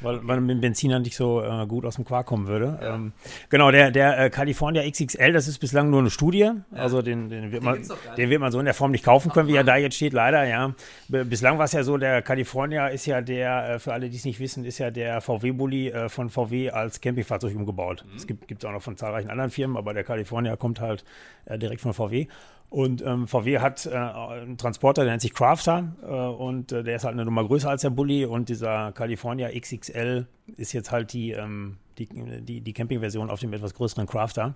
weil 0.00 0.20
man 0.20 0.44
mit 0.44 0.56
dem 0.56 0.60
Benziner 0.60 0.98
nicht 0.98 1.16
so 1.16 1.42
äh, 1.42 1.66
gut 1.66 1.84
aus 1.84 1.96
dem 1.96 2.04
Quark 2.04 2.26
kommen 2.26 2.46
würde. 2.46 2.78
Ja. 2.80 2.94
Ähm, 2.94 3.12
genau, 3.48 3.70
der, 3.70 3.90
der 3.90 4.18
äh, 4.18 4.30
California 4.30 4.88
XXL, 4.88 5.32
das 5.32 5.48
ist 5.48 5.58
bislang 5.58 5.90
nur 5.90 6.00
eine 6.00 6.10
Studie. 6.10 6.38
Ja. 6.40 6.54
Also 6.72 7.02
den, 7.02 7.28
den, 7.28 7.52
wird 7.52 7.62
man, 7.62 7.80
den 8.16 8.30
wird 8.30 8.40
man 8.40 8.52
so 8.52 8.58
in 8.58 8.64
der 8.64 8.74
Form 8.74 8.90
nicht 8.90 9.04
kaufen 9.04 9.30
können, 9.30 9.48
wie 9.48 9.56
er 9.56 9.64
da 9.64 9.76
jetzt 9.76 9.96
steht, 9.96 10.12
leider, 10.12 10.44
ja. 10.44 10.74
Bislang 11.08 11.58
war 11.58 11.64
es 11.64 11.72
ja 11.72 11.82
so, 11.82 11.96
der 11.96 12.22
California 12.22 12.88
ist 12.88 13.06
ja 13.06 13.20
der, 13.20 13.74
äh, 13.74 13.78
für 13.78 13.92
alle, 13.92 14.10
die 14.10 14.16
es 14.16 14.24
nicht 14.24 14.40
wissen, 14.40 14.64
ist 14.64 14.78
ja 14.78 14.90
der 14.90 15.20
VW-Bully 15.20 15.88
äh, 15.88 16.08
von 16.08 16.30
VW 16.30 16.70
als 16.70 17.00
Campingfahrzeug 17.00 17.54
umgebaut. 17.54 18.04
Es 18.16 18.24
mhm. 18.24 18.38
gibt 18.46 18.62
es 18.62 18.68
auch 18.68 18.72
noch 18.72 18.82
von 18.82 18.96
zahlreichen 18.96 19.30
anderen 19.30 19.50
Firmen, 19.50 19.76
aber 19.76 19.94
der 19.94 20.04
California 20.04 20.56
kommt 20.56 20.80
halt 20.80 21.04
äh, 21.46 21.58
direkt 21.58 21.80
von 21.80 21.94
VW. 21.94 22.26
Und 22.70 23.02
ähm, 23.02 23.26
VW 23.26 23.58
hat 23.58 23.84
äh, 23.86 23.96
einen 23.96 24.56
Transporter, 24.56 25.02
der 25.02 25.12
nennt 25.12 25.22
sich 25.22 25.34
Crafter 25.34 25.96
äh, 26.02 26.06
und 26.06 26.70
äh, 26.70 26.84
der 26.84 26.96
ist 26.96 27.04
halt 27.04 27.14
eine 27.14 27.24
Nummer 27.24 27.44
größer 27.44 27.68
als 27.68 27.82
der 27.82 27.90
Bulli 27.90 28.24
und 28.24 28.48
dieser 28.48 28.92
California 28.92 29.48
XXL 29.48 30.28
ist 30.56 30.72
jetzt 30.72 30.92
halt 30.92 31.12
die, 31.12 31.32
ähm, 31.32 31.78
die, 31.98 32.06
die, 32.06 32.60
die 32.60 32.72
Campingversion 32.72 33.28
auf 33.28 33.40
dem 33.40 33.52
etwas 33.52 33.74
größeren 33.74 34.06
Crafter. 34.06 34.54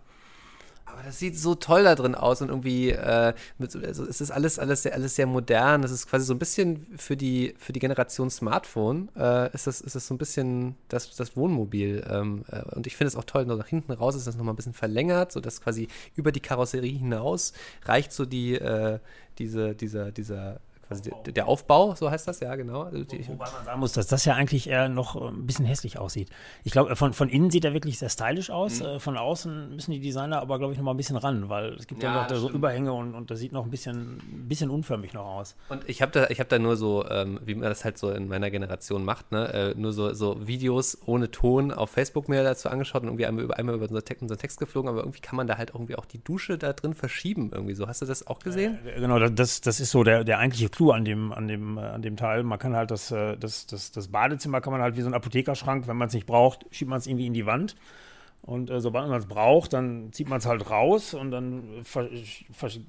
Aber 0.86 1.02
das 1.02 1.18
sieht 1.18 1.38
so 1.38 1.54
toll 1.54 1.84
da 1.84 1.94
drin 1.94 2.14
aus 2.14 2.42
und 2.42 2.48
irgendwie, 2.48 2.90
äh, 2.90 3.32
mit, 3.58 3.74
also 3.74 4.04
es 4.04 4.20
ist 4.20 4.30
alles, 4.30 4.58
alles, 4.58 4.82
sehr, 4.82 4.92
alles 4.94 5.16
sehr 5.16 5.26
modern. 5.26 5.82
Es 5.82 5.90
ist 5.90 6.08
quasi 6.08 6.26
so 6.26 6.34
ein 6.34 6.38
bisschen 6.38 6.86
für 6.96 7.16
die, 7.16 7.54
für 7.58 7.72
die 7.72 7.80
Generation 7.80 8.30
Smartphone, 8.30 9.08
äh, 9.16 9.52
ist, 9.54 9.66
das, 9.66 9.80
ist 9.80 9.96
das 9.96 10.06
so 10.06 10.14
ein 10.14 10.18
bisschen 10.18 10.76
das, 10.88 11.14
das 11.16 11.36
Wohnmobil. 11.36 12.04
Ähm, 12.08 12.44
äh, 12.50 12.62
und 12.74 12.86
ich 12.86 12.96
finde 12.96 13.08
es 13.08 13.16
auch 13.16 13.24
toll, 13.24 13.46
nach 13.46 13.66
hinten 13.66 13.92
raus 13.92 14.14
ist 14.14 14.26
das 14.26 14.36
nochmal 14.36 14.52
ein 14.52 14.56
bisschen 14.56 14.74
verlängert, 14.74 15.32
sodass 15.32 15.60
quasi 15.62 15.88
über 16.16 16.32
die 16.32 16.40
Karosserie 16.40 16.98
hinaus 16.98 17.54
reicht 17.84 18.12
so 18.12 18.26
die, 18.26 18.54
äh, 18.54 18.98
diese, 19.38 19.74
dieser, 19.74 20.12
dieser 20.12 20.60
Aufbau. 20.94 21.22
der 21.32 21.48
Aufbau, 21.48 21.94
so 21.94 22.10
heißt 22.10 22.28
das, 22.28 22.40
ja, 22.40 22.54
genau. 22.56 22.82
Also 22.82 22.98
Wobei 22.98 23.36
man 23.36 23.64
sagen 23.64 23.80
muss, 23.80 23.92
dass 23.92 24.06
das 24.06 24.24
ja 24.24 24.34
eigentlich 24.34 24.68
eher 24.68 24.88
noch 24.88 25.16
äh, 25.16 25.28
ein 25.28 25.46
bisschen 25.46 25.64
hässlich 25.64 25.98
aussieht. 25.98 26.30
Ich 26.64 26.72
glaube, 26.72 26.96
von, 26.96 27.12
von 27.12 27.28
innen 27.28 27.50
sieht 27.50 27.64
er 27.64 27.72
wirklich 27.72 27.98
sehr 27.98 28.08
stylisch 28.08 28.50
aus. 28.50 28.80
Mhm. 28.80 28.86
Äh, 28.86 29.00
von 29.00 29.16
außen 29.16 29.74
müssen 29.74 29.92
die 29.92 30.00
Designer 30.00 30.40
aber, 30.40 30.58
glaube 30.58 30.72
ich, 30.72 30.78
noch 30.78 30.84
mal 30.84 30.92
ein 30.92 30.96
bisschen 30.96 31.16
ran, 31.16 31.48
weil 31.48 31.74
es 31.74 31.86
gibt 31.86 32.02
ja, 32.02 32.14
ja 32.14 32.28
noch 32.28 32.36
so 32.36 32.50
Überhänge 32.50 32.92
und, 32.92 33.14
und 33.14 33.30
das 33.30 33.38
sieht 33.38 33.52
noch 33.52 33.64
ein 33.64 33.70
bisschen, 33.70 34.18
ein 34.18 34.48
bisschen 34.48 34.70
unförmig 34.70 35.14
noch 35.14 35.24
aus. 35.24 35.56
Und 35.68 35.88
ich 35.88 36.02
habe 36.02 36.12
da, 36.12 36.24
hab 36.26 36.48
da 36.48 36.58
nur 36.58 36.76
so, 36.76 37.08
ähm, 37.08 37.40
wie 37.44 37.54
man 37.54 37.68
das 37.68 37.84
halt 37.84 37.98
so 37.98 38.10
in 38.10 38.28
meiner 38.28 38.50
Generation 38.50 39.04
macht, 39.04 39.32
ne? 39.32 39.52
Äh, 39.52 39.74
nur 39.78 39.92
so, 39.92 40.12
so 40.14 40.46
Videos 40.46 40.98
ohne 41.06 41.30
Ton 41.30 41.72
auf 41.72 41.90
Facebook 41.90 42.28
mir 42.28 42.42
dazu 42.42 42.68
angeschaut 42.68 43.02
und 43.02 43.08
irgendwie 43.08 43.26
einmal 43.26 43.44
über, 43.44 43.58
einmal 43.58 43.74
über 43.74 43.84
unseren 43.84 44.04
Text, 44.04 44.22
unseren 44.22 44.38
Text 44.38 44.58
geflogen, 44.58 44.88
aber 44.88 45.00
irgendwie 45.00 45.20
kann 45.20 45.36
man 45.36 45.46
da 45.46 45.56
halt 45.58 45.70
irgendwie 45.74 45.96
auch 45.96 46.06
die 46.06 46.22
Dusche 46.22 46.58
da 46.58 46.72
drin 46.72 46.94
verschieben 46.94 47.50
irgendwie 47.52 47.74
so. 47.74 47.86
Hast 47.86 48.02
du 48.02 48.06
das 48.06 48.26
auch 48.26 48.38
gesehen? 48.38 48.78
Äh, 48.86 49.00
genau, 49.00 49.18
das, 49.18 49.60
das 49.60 49.80
ist 49.80 49.90
so 49.90 50.04
der, 50.04 50.24
der 50.24 50.38
eigentliche 50.38 50.68
Clou 50.68 50.83
an 50.92 51.04
dem, 51.04 51.32
an 51.32 51.48
dem 51.48 51.78
äh, 51.78 51.80
an 51.80 52.02
dem 52.02 52.16
Teil. 52.16 52.42
Man 52.42 52.58
kann 52.58 52.76
halt 52.76 52.90
das, 52.90 53.10
äh, 53.10 53.36
das, 53.36 53.66
das, 53.66 53.92
das 53.92 54.08
Badezimmer 54.08 54.60
kann 54.60 54.72
man 54.72 54.82
halt 54.82 54.96
wie 54.96 55.02
so 55.02 55.08
ein 55.08 55.14
Apothekerschrank, 55.14 55.86
wenn 55.88 55.96
man 55.96 56.08
es 56.08 56.14
nicht 56.14 56.26
braucht, 56.26 56.66
schiebt 56.70 56.90
man 56.90 56.98
es 56.98 57.06
irgendwie 57.06 57.26
in 57.26 57.34
die 57.34 57.46
Wand. 57.46 57.76
Und 58.42 58.68
äh, 58.68 58.80
sobald 58.80 59.08
man 59.08 59.18
es 59.18 59.26
braucht, 59.26 59.72
dann 59.72 60.12
zieht 60.12 60.28
man 60.28 60.38
es 60.38 60.46
halt 60.46 60.68
raus 60.70 61.14
und 61.14 61.30
dann 61.30 61.64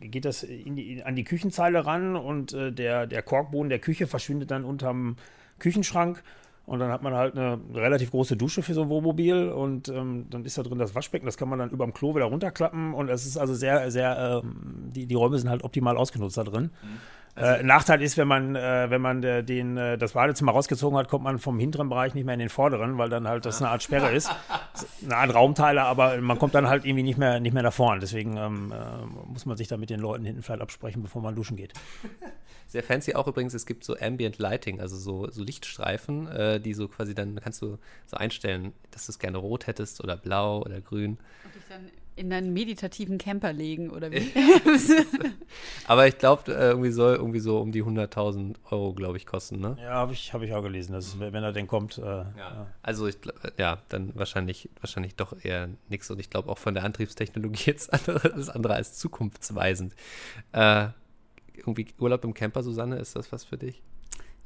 geht 0.02 0.26
das 0.26 0.42
die, 0.42 1.02
an 1.04 1.16
die 1.16 1.24
Küchenzeile 1.24 1.86
ran 1.86 2.18
und 2.18 2.52
äh, 2.52 2.74
der, 2.74 3.08
der 3.08 3.22
Korkboden 3.22 3.70
der 3.70 3.80
Küche 3.80 4.06
verschwindet 4.06 4.52
dann 4.52 4.66
unterm 4.66 5.16
Küchenschrank. 5.60 6.24
Und 6.66 6.80
dann 6.80 6.92
hat 6.92 7.04
man 7.04 7.14
halt 7.14 7.38
eine 7.38 7.60
relativ 7.76 8.10
große 8.10 8.36
Dusche 8.36 8.64
für 8.64 8.74
so 8.74 8.82
ein 8.82 8.90
Wohnmobil 8.90 9.50
und 9.50 9.88
ähm, 9.88 10.26
dann 10.32 10.44
ist 10.46 10.58
da 10.58 10.64
drin 10.64 10.80
das 10.80 10.96
Waschbecken, 10.96 11.28
das 11.28 11.38
kann 11.38 11.48
man 11.48 11.60
dann 11.60 11.70
über 11.70 11.86
dem 11.86 11.94
Klo 11.94 12.16
wieder 12.16 12.26
runterklappen 12.26 12.96
und 12.96 13.08
es 13.08 13.26
ist 13.26 13.38
also 13.38 13.54
sehr, 13.54 13.92
sehr, 13.92 14.42
ähm, 14.44 14.92
die, 14.92 15.06
die 15.06 15.14
Räume 15.14 15.38
sind 15.38 15.50
halt 15.50 15.64
optimal 15.64 15.96
ausgenutzt 15.96 16.38
da 16.38 16.44
drin. 16.44 16.72
Mhm. 16.82 16.98
Also, 17.36 17.62
äh, 17.62 17.64
Nachteil 17.64 18.02
ist, 18.02 18.18
wenn 18.18 18.28
man, 18.28 18.56
äh, 18.56 18.90
wenn 18.90 19.02
man 19.02 19.22
äh, 19.24 19.44
den, 19.44 19.76
das 19.76 20.14
Badezimmer 20.14 20.54
rausgezogen 20.54 20.98
hat, 20.98 21.10
kommt 21.10 21.24
man 21.24 21.38
vom 21.38 21.60
hinteren 21.60 21.90
Bereich 21.90 22.14
nicht 22.14 22.26
mehr 22.26 22.34
in 22.34 22.40
den 22.40 22.50
vorderen, 22.50 22.98
weil 22.98 23.10
dann 23.10 23.28
halt 23.28 23.46
das 23.46 23.62
eine 23.62 23.70
Art 23.70 23.84
Sperre 23.84 24.12
ist. 24.12 24.30
Eine 25.06 25.16
Art 25.16 25.34
Raumteiler, 25.34 25.84
aber 25.84 26.18
man 26.20 26.38
kommt 26.38 26.54
dann 26.56 26.68
halt 26.68 26.86
irgendwie 26.86 27.04
nicht 27.04 27.18
mehr, 27.18 27.40
nicht 27.40 27.54
mehr 27.54 27.64
nach 27.64 27.74
vorne. 27.74 28.02
Deswegen 28.02 28.36
ähm, 28.36 28.74
äh, 28.74 29.06
muss 29.32 29.46
man 29.46 29.56
sich 29.56 29.68
da 29.68 29.78
mit 29.78 29.90
den 29.90 30.00
Leuten 30.00 30.26
hinten 30.26 30.42
vielleicht 30.42 30.62
absprechen, 30.62 31.02
bevor 31.02 31.22
man 31.22 31.36
duschen 31.36 31.56
geht. 31.56 31.74
Sehr 32.68 32.84
fancy 32.84 33.14
auch 33.14 33.28
übrigens, 33.28 33.54
es 33.54 33.66
gibt 33.66 33.84
so 33.84 33.96
Ambient 33.98 34.40
Lighting, 34.40 34.82
also 34.82 34.98
so, 34.98 35.30
so 35.30 35.44
Lichtstreifen, 35.44 36.28
äh, 36.28 36.60
die 36.60 36.74
so 36.74 36.88
quasi 36.88 37.14
dann 37.14 37.40
kannst 37.42 37.62
du 37.62 37.78
so 38.06 38.18
einstellen, 38.18 38.74
dass 38.92 39.06
du 39.06 39.12
es 39.12 39.20
gerne 39.20 39.38
rot 39.38 39.68
hättest 39.68 40.04
oder 40.04 40.18
blau 40.18 40.62
oder 40.62 40.82
grün. 40.82 41.18
Und 41.44 41.56
dich 41.56 41.64
dann 41.70 41.90
in 42.16 42.32
einen 42.32 42.54
meditativen 42.54 43.18
Camper 43.18 43.52
legen 43.52 43.90
oder 43.90 44.12
wie? 44.12 44.32
Aber 45.88 46.08
ich 46.08 46.18
glaube, 46.18 46.54
äh, 46.54 46.70
irgendwie 46.70 46.92
soll 46.92 47.16
irgendwie 47.16 47.40
so 47.40 47.60
um 47.60 47.72
die 47.72 47.84
100.000 47.84 48.56
Euro, 48.72 48.94
glaube 48.94 49.18
ich, 49.18 49.26
kosten, 49.26 49.60
ne? 49.60 49.78
Ja, 49.82 49.92
habe 49.96 50.14
ich, 50.14 50.34
hab 50.34 50.42
ich 50.42 50.54
auch 50.54 50.62
gelesen, 50.62 50.94
dass 50.94 51.20
wenn 51.20 51.44
er 51.44 51.52
denn 51.52 51.68
kommt. 51.68 51.98
Äh, 51.98 52.02
ja. 52.02 52.34
ja. 52.38 52.68
Also 52.82 53.08
ich 53.08 53.18
ja, 53.58 53.80
dann 53.90 54.16
wahrscheinlich, 54.16 54.70
wahrscheinlich 54.80 55.16
doch 55.16 55.36
eher 55.44 55.70
nichts 55.90 56.10
und 56.10 56.20
ich 56.20 56.30
glaube 56.30 56.50
auch 56.50 56.58
von 56.58 56.74
der 56.74 56.84
Antriebstechnologie 56.84 57.64
jetzt 57.66 57.94
andere, 57.94 58.30
das 58.30 58.50
andere 58.50 58.76
als 58.76 58.98
zukunftsweisend. 58.98 59.94
Äh, 60.54 60.88
irgendwie 61.58 61.88
Urlaub 62.00 62.24
im 62.24 62.34
Camper, 62.34 62.64
Susanne, 62.64 62.98
ist 62.98 63.16
das 63.16 63.32
was 63.32 63.44
für 63.44 63.58
dich? 63.58 63.82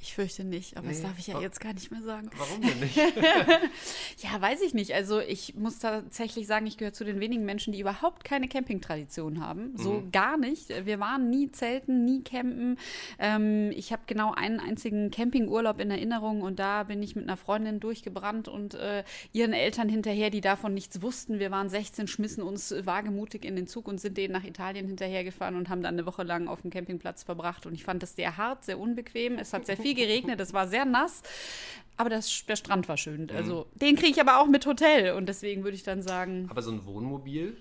Ich 0.01 0.13
fürchte 0.13 0.45
nicht, 0.45 0.77
aber 0.77 0.87
nee. 0.87 0.93
das 0.93 1.01
darf 1.01 1.19
ich 1.19 1.27
ja 1.27 1.41
jetzt 1.41 1.59
gar 1.59 1.73
nicht 1.73 1.91
mehr 1.91 2.01
sagen. 2.01 2.29
Warum 2.37 2.61
denn 2.61 2.79
nicht? 2.79 2.95
ja, 4.23 4.41
weiß 4.41 4.61
ich 4.61 4.73
nicht. 4.73 4.93
Also 4.93 5.19
ich 5.19 5.55
muss 5.55 5.79
tatsächlich 5.79 6.47
sagen, 6.47 6.65
ich 6.67 6.77
gehöre 6.77 6.93
zu 6.93 7.03
den 7.03 7.19
wenigen 7.19 7.43
Menschen, 7.43 7.73
die 7.73 7.81
überhaupt 7.81 8.23
keine 8.23 8.47
Campingtradition 8.47 9.45
haben. 9.45 9.73
So 9.75 9.95
mhm. 9.95 10.11
gar 10.11 10.37
nicht. 10.37 10.69
Wir 10.85 11.01
waren 11.01 11.29
nie 11.29 11.51
zelten, 11.51 12.05
nie 12.05 12.23
campen. 12.23 12.77
Ähm, 13.17 13.71
ich 13.75 13.91
habe 13.91 14.03
genau 14.07 14.33
einen 14.33 14.61
einzigen 14.61 15.11
Campingurlaub 15.11 15.81
in 15.81 15.91
Erinnerung 15.91 16.43
und 16.43 16.59
da 16.59 16.83
bin 16.83 17.03
ich 17.03 17.17
mit 17.17 17.25
einer 17.25 17.35
Freundin 17.35 17.81
durchgebrannt 17.81 18.47
und 18.47 18.75
äh, 18.75 19.03
ihren 19.33 19.51
Eltern 19.51 19.89
hinterher, 19.89 20.29
die 20.29 20.41
davon 20.41 20.73
nichts 20.73 21.01
wussten. 21.01 21.39
Wir 21.39 21.51
waren 21.51 21.67
16, 21.67 22.07
schmissen 22.07 22.41
uns 22.41 22.73
wagemutig 22.85 23.43
in 23.43 23.57
den 23.57 23.67
Zug 23.67 23.89
und 23.89 23.99
sind 23.99 24.17
denen 24.17 24.31
nach 24.31 24.45
Italien 24.45 24.87
hinterhergefahren 24.87 25.57
und 25.57 25.67
haben 25.67 25.81
dann 25.81 25.95
eine 25.95 26.05
Woche 26.05 26.23
lang 26.23 26.47
auf 26.47 26.61
dem 26.61 26.71
Campingplatz 26.71 27.23
verbracht. 27.23 27.65
Und 27.65 27.73
ich 27.73 27.83
fand 27.83 28.01
das 28.01 28.15
sehr 28.15 28.37
hart, 28.37 28.63
sehr 28.63 28.79
unbequem. 28.79 29.37
Es 29.37 29.51
hat 29.51 29.65
sehr 29.65 29.75
viel 29.75 29.88
viel 29.89 30.05
geregnet, 30.05 30.39
es 30.39 30.53
war 30.53 30.67
sehr 30.67 30.85
nass. 30.85 31.21
Aber 31.97 32.09
das, 32.09 32.45
der 32.45 32.55
Strand 32.55 32.87
war 32.87 32.97
schön. 32.97 33.23
Mhm. 33.23 33.35
Also 33.35 33.67
den 33.75 33.95
kriege 33.95 34.11
ich 34.11 34.21
aber 34.21 34.39
auch 34.39 34.47
mit 34.47 34.65
Hotel. 34.65 35.13
Und 35.13 35.27
deswegen 35.27 35.63
würde 35.63 35.75
ich 35.75 35.83
dann 35.83 36.01
sagen. 36.01 36.47
Aber 36.49 36.61
so 36.61 36.71
ein 36.71 36.85
Wohnmobil? 36.85 37.57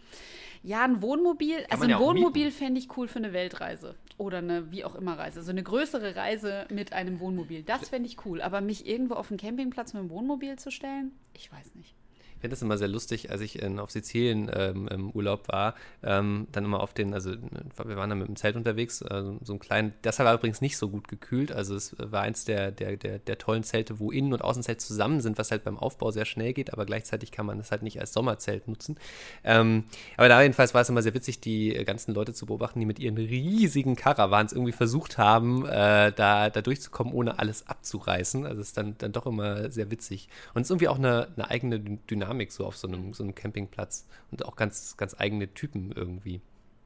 Ja, 0.62 0.84
ein 0.84 1.02
Wohnmobil. 1.02 1.56
Kann 1.56 1.70
also 1.70 1.84
ein 1.84 1.90
ja 1.90 1.98
Wohnmobil 1.98 2.50
fände 2.50 2.78
ich 2.78 2.96
cool 2.96 3.08
für 3.08 3.18
eine 3.18 3.32
Weltreise. 3.32 3.96
Oder 4.16 4.38
eine 4.38 4.70
wie 4.70 4.84
auch 4.84 4.94
immer 4.94 5.18
Reise. 5.18 5.42
So 5.42 5.50
eine 5.50 5.62
größere 5.62 6.14
Reise 6.14 6.66
mit 6.70 6.92
einem 6.92 7.18
Wohnmobil. 7.18 7.62
Das 7.62 7.88
fände 7.88 8.08
ich 8.08 8.24
cool. 8.24 8.40
Aber 8.40 8.60
mich 8.60 8.86
irgendwo 8.86 9.14
auf 9.14 9.30
einen 9.30 9.38
Campingplatz 9.38 9.92
mit 9.92 10.00
einem 10.00 10.10
Wohnmobil 10.10 10.56
zu 10.56 10.70
stellen, 10.70 11.12
ich 11.34 11.50
weiß 11.52 11.74
nicht. 11.74 11.94
Ich 12.38 12.42
finde 12.42 12.54
das 12.54 12.62
immer 12.62 12.78
sehr 12.78 12.86
lustig, 12.86 13.32
als 13.32 13.40
ich 13.40 13.60
in, 13.60 13.80
auf 13.80 13.90
Sizilien 13.90 14.48
ähm, 14.54 14.86
im 14.86 15.10
Urlaub 15.10 15.48
war, 15.48 15.74
ähm, 16.04 16.46
dann 16.52 16.64
immer 16.64 16.78
auf 16.78 16.94
den, 16.94 17.12
also 17.12 17.32
wir 17.32 17.96
waren 17.96 18.10
dann 18.10 18.20
mit 18.20 18.28
dem 18.28 18.36
Zelt 18.36 18.54
unterwegs, 18.54 19.02
äh, 19.02 19.24
so 19.42 19.54
ein 19.54 19.58
kleinen, 19.58 19.92
das 20.02 20.20
war 20.20 20.32
übrigens 20.32 20.60
nicht 20.60 20.78
so 20.78 20.88
gut 20.88 21.08
gekühlt, 21.08 21.50
also 21.50 21.74
es 21.74 21.96
war 21.98 22.22
eins 22.22 22.44
der, 22.44 22.70
der, 22.70 22.96
der, 22.96 23.18
der 23.18 23.38
tollen 23.38 23.64
Zelte, 23.64 23.98
wo 23.98 24.12
Innen- 24.12 24.32
und 24.32 24.42
Außenzelt 24.42 24.80
zusammen 24.80 25.20
sind, 25.20 25.36
was 25.36 25.50
halt 25.50 25.64
beim 25.64 25.76
Aufbau 25.76 26.12
sehr 26.12 26.26
schnell 26.26 26.52
geht, 26.52 26.72
aber 26.72 26.86
gleichzeitig 26.86 27.32
kann 27.32 27.44
man 27.44 27.58
das 27.58 27.72
halt 27.72 27.82
nicht 27.82 27.98
als 28.00 28.12
Sommerzelt 28.12 28.68
nutzen. 28.68 29.00
Ähm, 29.42 29.86
aber 30.16 30.28
da 30.28 30.40
jedenfalls 30.40 30.74
war 30.74 30.82
es 30.82 30.88
immer 30.88 31.02
sehr 31.02 31.14
witzig, 31.14 31.40
die 31.40 31.70
ganzen 31.84 32.14
Leute 32.14 32.34
zu 32.34 32.46
beobachten, 32.46 32.78
die 32.78 32.86
mit 32.86 33.00
ihren 33.00 33.16
riesigen 33.16 33.96
Caravans 33.96 34.52
irgendwie 34.52 34.70
versucht 34.70 35.18
haben, 35.18 35.66
äh, 35.66 36.12
da, 36.12 36.50
da 36.50 36.62
durchzukommen, 36.62 37.12
ohne 37.12 37.40
alles 37.40 37.66
abzureißen. 37.66 38.46
Also 38.46 38.60
es 38.60 38.68
ist 38.68 38.76
dann, 38.76 38.94
dann 38.98 39.10
doch 39.10 39.26
immer 39.26 39.72
sehr 39.72 39.90
witzig. 39.90 40.28
Und 40.54 40.62
es 40.62 40.66
ist 40.66 40.70
irgendwie 40.70 40.88
auch 40.88 40.98
eine, 40.98 41.26
eine 41.34 41.50
eigene 41.50 41.80
Dynamik 41.80 42.27
Dynamik 42.28 42.52
so 42.52 42.66
auf 42.66 42.76
so 42.76 42.88
einem, 42.88 43.12
so 43.12 43.22
einem 43.22 43.34
Campingplatz 43.34 44.06
und 44.30 44.44
auch 44.44 44.56
ganz, 44.56 44.96
ganz 44.96 45.14
eigene 45.18 45.52
Typen 45.52 45.92
irgendwie. 45.92 46.40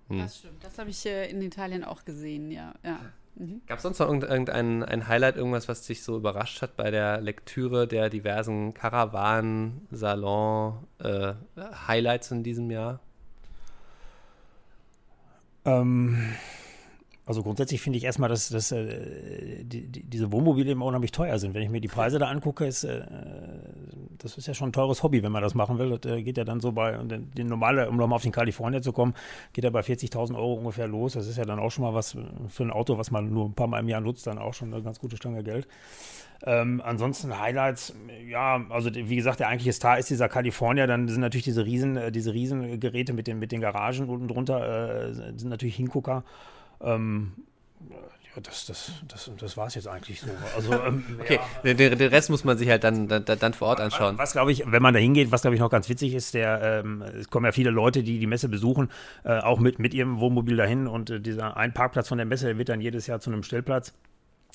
Hm. 0.08 0.18
Das 0.18 0.38
stimmt. 0.38 0.64
Das 0.64 0.78
habe 0.78 0.90
ich 0.90 1.04
äh, 1.06 1.30
in 1.30 1.42
Italien 1.42 1.84
auch 1.84 2.04
gesehen, 2.04 2.50
ja. 2.50 2.74
ja. 2.84 3.00
Mhm. 3.34 3.62
Gab 3.66 3.78
es 3.78 3.82
sonst 3.82 3.98
noch 3.98 4.08
irgendein 4.08 4.82
ein 4.82 5.08
Highlight, 5.08 5.36
irgendwas, 5.36 5.68
was 5.68 5.86
dich 5.86 6.02
so 6.02 6.16
überrascht 6.16 6.62
hat 6.62 6.76
bei 6.76 6.90
der 6.90 7.20
Lektüre 7.20 7.88
der 7.88 8.10
diversen 8.10 8.74
Karawanen, 8.74 9.86
Salon, 9.90 10.86
äh, 10.98 11.34
Highlights 11.86 12.30
in 12.30 12.42
diesem 12.42 12.70
Jahr? 12.70 13.00
Ähm, 15.64 16.34
also 17.24 17.42
grundsätzlich 17.42 17.80
finde 17.80 17.98
ich 17.98 18.04
erstmal, 18.04 18.28
dass, 18.28 18.48
dass 18.48 18.72
äh, 18.72 19.64
die, 19.64 19.86
die, 19.86 20.02
diese 20.02 20.32
Wohnmobile 20.32 20.72
immer 20.72 20.86
unheimlich 20.86 21.12
teuer 21.12 21.38
sind. 21.38 21.54
Wenn 21.54 21.62
ich 21.62 21.70
mir 21.70 21.80
die 21.80 21.88
Preise 21.88 22.18
da 22.18 22.26
angucke, 22.26 22.66
ist 22.66 22.84
äh, 22.84 23.04
das 24.22 24.38
ist 24.38 24.46
ja 24.46 24.54
schon 24.54 24.70
ein 24.70 24.72
teures 24.72 25.02
Hobby, 25.02 25.22
wenn 25.22 25.32
man 25.32 25.42
das 25.42 25.54
machen 25.54 25.78
will. 25.78 25.98
Das 25.98 26.10
äh, 26.10 26.22
geht 26.22 26.36
ja 26.36 26.44
dann 26.44 26.60
so 26.60 26.72
bei, 26.72 26.92
den, 26.92 27.46
normale, 27.46 27.88
um 27.88 27.96
nochmal 27.96 28.16
auf 28.16 28.22
den 28.22 28.32
Kalifornien 28.32 28.82
zu 28.82 28.92
kommen, 28.92 29.14
geht 29.52 29.64
ja 29.64 29.70
bei 29.70 29.80
40.000 29.80 30.34
Euro 30.34 30.54
ungefähr 30.54 30.88
los. 30.88 31.14
Das 31.14 31.26
ist 31.26 31.36
ja 31.36 31.44
dann 31.44 31.58
auch 31.58 31.70
schon 31.70 31.84
mal 31.84 31.94
was 31.94 32.16
für 32.48 32.62
ein 32.62 32.70
Auto, 32.70 32.98
was 32.98 33.10
man 33.10 33.32
nur 33.32 33.46
ein 33.46 33.54
paar 33.54 33.66
Mal 33.66 33.80
im 33.80 33.88
Jahr 33.88 34.00
nutzt, 34.00 34.26
dann 34.26 34.38
auch 34.38 34.54
schon 34.54 34.72
eine 34.72 34.82
ganz 34.82 34.98
gute 34.98 35.16
Stange 35.16 35.42
Geld. 35.42 35.66
Ähm, 36.44 36.82
ansonsten 36.84 37.38
Highlights, 37.38 37.94
ja, 38.28 38.64
also 38.68 38.90
wie 38.92 39.14
gesagt, 39.14 39.40
der 39.40 39.48
eigentliche 39.48 39.72
Star 39.72 39.98
ist 39.98 40.10
dieser 40.10 40.28
California, 40.28 40.88
dann 40.88 41.06
sind 41.06 41.20
natürlich 41.20 41.44
diese 41.44 41.64
Riesen, 41.64 41.96
äh, 41.96 42.10
diese 42.10 42.32
Riesengeräte 42.32 43.12
mit 43.12 43.28
den, 43.28 43.38
mit 43.38 43.52
den 43.52 43.60
Garagen 43.60 44.08
unten 44.08 44.26
drunter, 44.26 45.08
äh, 45.08 45.14
sind 45.14 45.44
natürlich 45.44 45.76
Hingucker. 45.76 46.24
Ähm, 46.80 47.32
das, 48.40 48.66
das, 48.66 48.92
das, 49.06 49.30
das 49.38 49.56
war 49.56 49.66
es 49.66 49.74
jetzt 49.74 49.88
eigentlich 49.88 50.20
so. 50.20 50.28
Also, 50.56 50.72
ähm, 50.86 51.04
okay, 51.20 51.38
ja. 51.64 51.74
den, 51.74 51.98
den, 51.98 52.08
Rest 52.08 52.30
muss 52.30 52.44
man 52.44 52.56
sich 52.56 52.68
halt 52.68 52.82
dann, 52.84 53.08
dann, 53.08 53.24
dann 53.24 53.54
vor 53.54 53.68
Ort 53.68 53.80
anschauen. 53.80 54.16
Was, 54.16 54.32
glaube 54.32 54.52
ich, 54.52 54.64
wenn 54.66 54.82
man 54.82 54.94
da 54.94 55.00
hingeht, 55.00 55.30
was 55.30 55.42
glaube 55.42 55.54
ich 55.54 55.60
noch 55.60 55.70
ganz 55.70 55.88
witzig 55.88 56.14
ist, 56.14 56.34
der, 56.34 56.82
ähm, 56.82 57.02
es 57.02 57.28
kommen 57.28 57.44
ja 57.44 57.52
viele 57.52 57.70
Leute, 57.70 58.02
die 58.02 58.18
die 58.18 58.26
Messe 58.26 58.48
besuchen, 58.48 58.90
äh, 59.24 59.38
auch 59.38 59.58
mit, 59.58 59.78
mit 59.78 59.92
ihrem 59.92 60.20
Wohnmobil 60.20 60.56
dahin 60.56 60.86
und 60.86 61.10
äh, 61.10 61.20
dieser 61.20 61.56
ein 61.56 61.74
Parkplatz 61.74 62.08
von 62.08 62.18
der 62.18 62.26
Messe 62.26 62.56
wird 62.56 62.68
dann 62.68 62.80
jedes 62.80 63.06
Jahr 63.06 63.20
zu 63.20 63.30
einem 63.30 63.42
Stellplatz. 63.42 63.92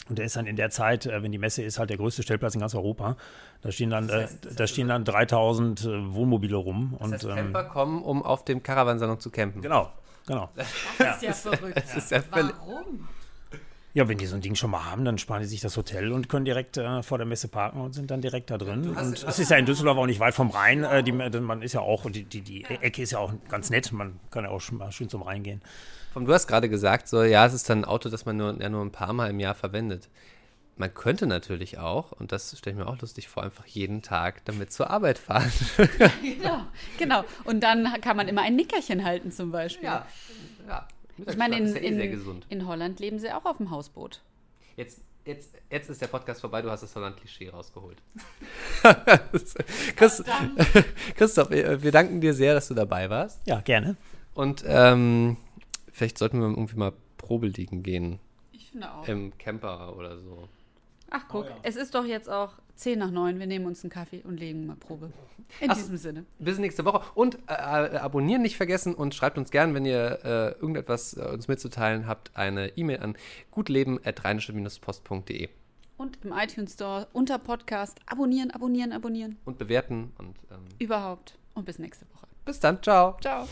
Und 0.09 0.19
der 0.19 0.25
ist 0.25 0.35
dann 0.35 0.45
in 0.45 0.55
der 0.55 0.69
Zeit, 0.69 1.05
äh, 1.05 1.21
wenn 1.21 1.31
die 1.31 1.37
Messe 1.37 1.61
ist, 1.61 1.77
halt 1.77 1.89
der 1.89 1.97
größte 1.97 2.23
Stellplatz 2.23 2.55
in 2.55 2.61
ganz 2.61 2.73
Europa. 2.73 3.17
Da 3.61 3.71
stehen 3.71 3.89
dann, 3.89 4.07
das 4.07 4.23
heißt, 4.23 4.45
äh, 4.45 4.55
da 4.55 4.67
stehen 4.67 4.87
dann 4.87 5.05
3000 5.05 5.81
äh, 5.81 6.13
Wohnmobile 6.13 6.55
rum. 6.55 6.97
Das 6.99 7.11
heißt, 7.11 7.25
und, 7.25 7.31
ähm, 7.31 7.35
Camper 7.37 7.63
kommen, 7.65 8.01
um 8.01 8.23
auf 8.23 8.45
dem 8.45 8.63
Caravansalon 8.63 9.19
zu 9.19 9.29
campen. 9.29 9.61
Genau, 9.61 9.91
Genau. 10.27 10.49
Das 10.55 10.67
ja. 10.99 11.11
ist 11.13 11.23
ja 11.23 11.33
verrückt. 11.33 11.83
Ist 11.95 12.11
ja 12.11 12.21
Warum? 12.29 13.07
Ja, 13.97 14.07
wenn 14.07 14.19
die 14.19 14.27
so 14.27 14.35
ein 14.35 14.41
Ding 14.41 14.53
schon 14.53 14.69
mal 14.69 14.85
haben, 14.85 15.05
dann 15.05 15.17
sparen 15.17 15.41
die 15.41 15.47
sich 15.47 15.59
das 15.59 15.75
Hotel 15.75 16.11
und 16.11 16.29
können 16.29 16.45
direkt 16.45 16.77
äh, 16.77 17.01
vor 17.01 17.17
der 17.17 17.25
Messe 17.25 17.47
parken 17.47 17.81
und 17.81 17.93
sind 17.93 18.11
dann 18.11 18.21
direkt 18.21 18.51
da 18.51 18.59
drin. 18.59 18.95
Und 18.95 19.23
es 19.23 19.39
ist 19.39 19.49
ja 19.49 19.57
in 19.57 19.65
Düsseldorf 19.65 19.97
auch 19.97 20.05
nicht 20.05 20.19
weit 20.19 20.35
vom 20.35 20.51
Rhein. 20.51 20.83
Äh, 20.83 21.01
die, 21.01 21.11
man 21.11 21.63
ist 21.63 21.73
ja 21.73 21.79
auch, 21.79 22.07
die, 22.11 22.23
die, 22.23 22.41
die 22.41 22.63
Ecke 22.65 23.01
ist 23.01 23.13
ja 23.13 23.17
auch 23.17 23.33
ganz 23.49 23.71
nett. 23.71 23.91
Man 23.91 24.19
kann 24.29 24.43
ja 24.43 24.51
auch 24.51 24.61
schon 24.61 24.77
mal 24.77 24.91
schön 24.91 25.09
zum 25.09 25.23
Rhein 25.23 25.41
gehen. 25.41 25.63
Du 26.13 26.31
hast 26.31 26.45
gerade 26.45 26.69
gesagt, 26.69 27.07
so 27.07 27.23
ja, 27.23 27.47
es 27.47 27.55
ist 27.55 27.71
dann 27.71 27.79
ein 27.79 27.85
Auto, 27.85 28.09
das 28.09 28.27
man 28.27 28.37
nur, 28.37 28.61
ja, 28.61 28.69
nur 28.69 28.85
ein 28.85 28.91
paar 28.91 29.13
Mal 29.13 29.31
im 29.31 29.39
Jahr 29.39 29.55
verwendet. 29.55 30.09
Man 30.75 30.93
könnte 30.93 31.25
natürlich 31.25 31.79
auch, 31.79 32.11
und 32.11 32.31
das 32.31 32.55
stelle 32.55 32.75
ich 32.75 32.79
mir 32.79 32.87
auch 32.87 33.01
lustig 33.01 33.27
vor, 33.27 33.41
einfach 33.41 33.65
jeden 33.65 34.03
Tag 34.03 34.45
damit 34.45 34.71
zur 34.71 34.91
Arbeit 34.91 35.17
fahren. 35.17 35.51
genau, 36.21 36.67
genau. 36.99 37.23
Und 37.45 37.61
dann 37.61 37.99
kann 38.01 38.15
man 38.15 38.27
immer 38.27 38.43
ein 38.43 38.55
Nickerchen 38.55 39.03
halten 39.03 39.31
zum 39.31 39.51
Beispiel. 39.51 39.85
Ja, 39.85 40.05
ja. 40.67 40.87
Ich 41.25 41.37
meine, 41.37 41.57
in, 41.57 41.67
ja 41.67 41.75
eh 41.75 41.87
in, 41.87 42.43
in 42.49 42.67
Holland 42.67 42.99
leben 42.99 43.19
sie 43.19 43.31
auch 43.31 43.45
auf 43.45 43.57
dem 43.57 43.71
Hausboot. 43.71 44.21
Jetzt, 44.75 45.01
jetzt, 45.25 45.55
jetzt 45.71 45.89
ist 45.89 46.01
der 46.01 46.07
Podcast 46.07 46.41
vorbei, 46.41 46.61
du 46.61 46.69
hast 46.69 46.81
das 46.81 46.95
Holland-Klischee 46.95 47.49
rausgeholt. 47.49 47.97
Christ, 49.95 50.23
Christoph, 51.15 51.49
wir 51.49 51.91
danken 51.91 52.21
dir 52.21 52.33
sehr, 52.33 52.53
dass 52.53 52.67
du 52.67 52.73
dabei 52.73 53.09
warst. 53.09 53.41
Ja, 53.47 53.61
gerne. 53.61 53.95
Und 54.33 54.63
ähm, 54.67 55.37
vielleicht 55.91 56.17
sollten 56.17 56.39
wir 56.39 56.47
irgendwie 56.47 56.77
mal 56.77 56.93
Probeliegen 57.17 57.81
gehen. 57.81 58.19
Ich 58.51 58.69
finde 58.69 58.93
auch. 58.93 59.07
Im 59.07 59.35
Camper 59.37 59.95
oder 59.97 60.19
so. 60.19 60.47
Ach, 61.09 61.23
guck, 61.27 61.45
oh, 61.45 61.49
ja. 61.49 61.55
es 61.63 61.75
ist 61.75 61.95
doch 61.95 62.05
jetzt 62.05 62.29
auch 62.29 62.53
10 62.77 62.99
nach 62.99 63.11
9. 63.11 63.39
Wir 63.39 63.47
nehmen 63.47 63.65
uns 63.65 63.83
einen 63.83 63.89
Kaffee 63.89 64.21
und 64.23 64.39
legen 64.39 64.65
mal 64.65 64.75
Probe. 64.75 65.11
In 65.61 65.71
Ach, 65.71 65.75
diesem 65.75 65.97
Sinne. 65.97 66.25
Bis 66.39 66.57
nächste 66.59 66.85
Woche. 66.85 67.01
Und 67.15 67.35
äh, 67.47 67.53
äh, 67.53 67.97
abonnieren 67.97 68.41
nicht 68.41 68.57
vergessen 68.57 68.93
und 68.93 69.15
schreibt 69.15 69.37
uns 69.37 69.51
gern, 69.51 69.73
wenn 69.73 69.85
ihr 69.85 70.19
äh, 70.23 70.51
irgendetwas 70.59 71.15
äh, 71.15 71.21
uns 71.21 71.47
mitzuteilen 71.47 72.07
habt, 72.07 72.31
eine 72.35 72.77
E-Mail 72.77 72.99
an 72.99 73.17
gutleben.rheinische-post.de. 73.51 75.49
Und 75.97 76.19
im 76.23 76.31
iTunes 76.31 76.73
Store 76.73 77.07
unter 77.13 77.39
Podcast 77.39 77.99
abonnieren, 78.05 78.51
abonnieren, 78.51 78.91
abonnieren. 78.91 79.37
Und 79.45 79.57
bewerten. 79.57 80.11
Und, 80.17 80.37
ähm, 80.51 80.65
Überhaupt. 80.79 81.39
Und 81.55 81.65
bis 81.65 81.79
nächste 81.79 82.05
Woche. 82.13 82.27
Bis 82.45 82.59
dann. 82.59 82.81
Ciao. 82.83 83.17
Ciao. 83.19 83.47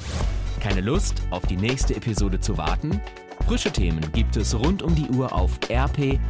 Keine 0.60 0.82
Lust, 0.82 1.24
auf 1.32 1.46
die 1.48 1.58
nächste 1.58 1.96
Episode 1.96 2.40
zu 2.40 2.58
warten? 2.58 3.02
Frische 3.48 3.72
Themen 3.72 4.12
gibt 4.14 4.38
es 4.38 4.54
rund 4.58 4.82
um 4.82 4.96
die 4.96 5.10
Uhr 5.10 5.34
auf 5.34 5.60
rp-online.de. 5.70 6.24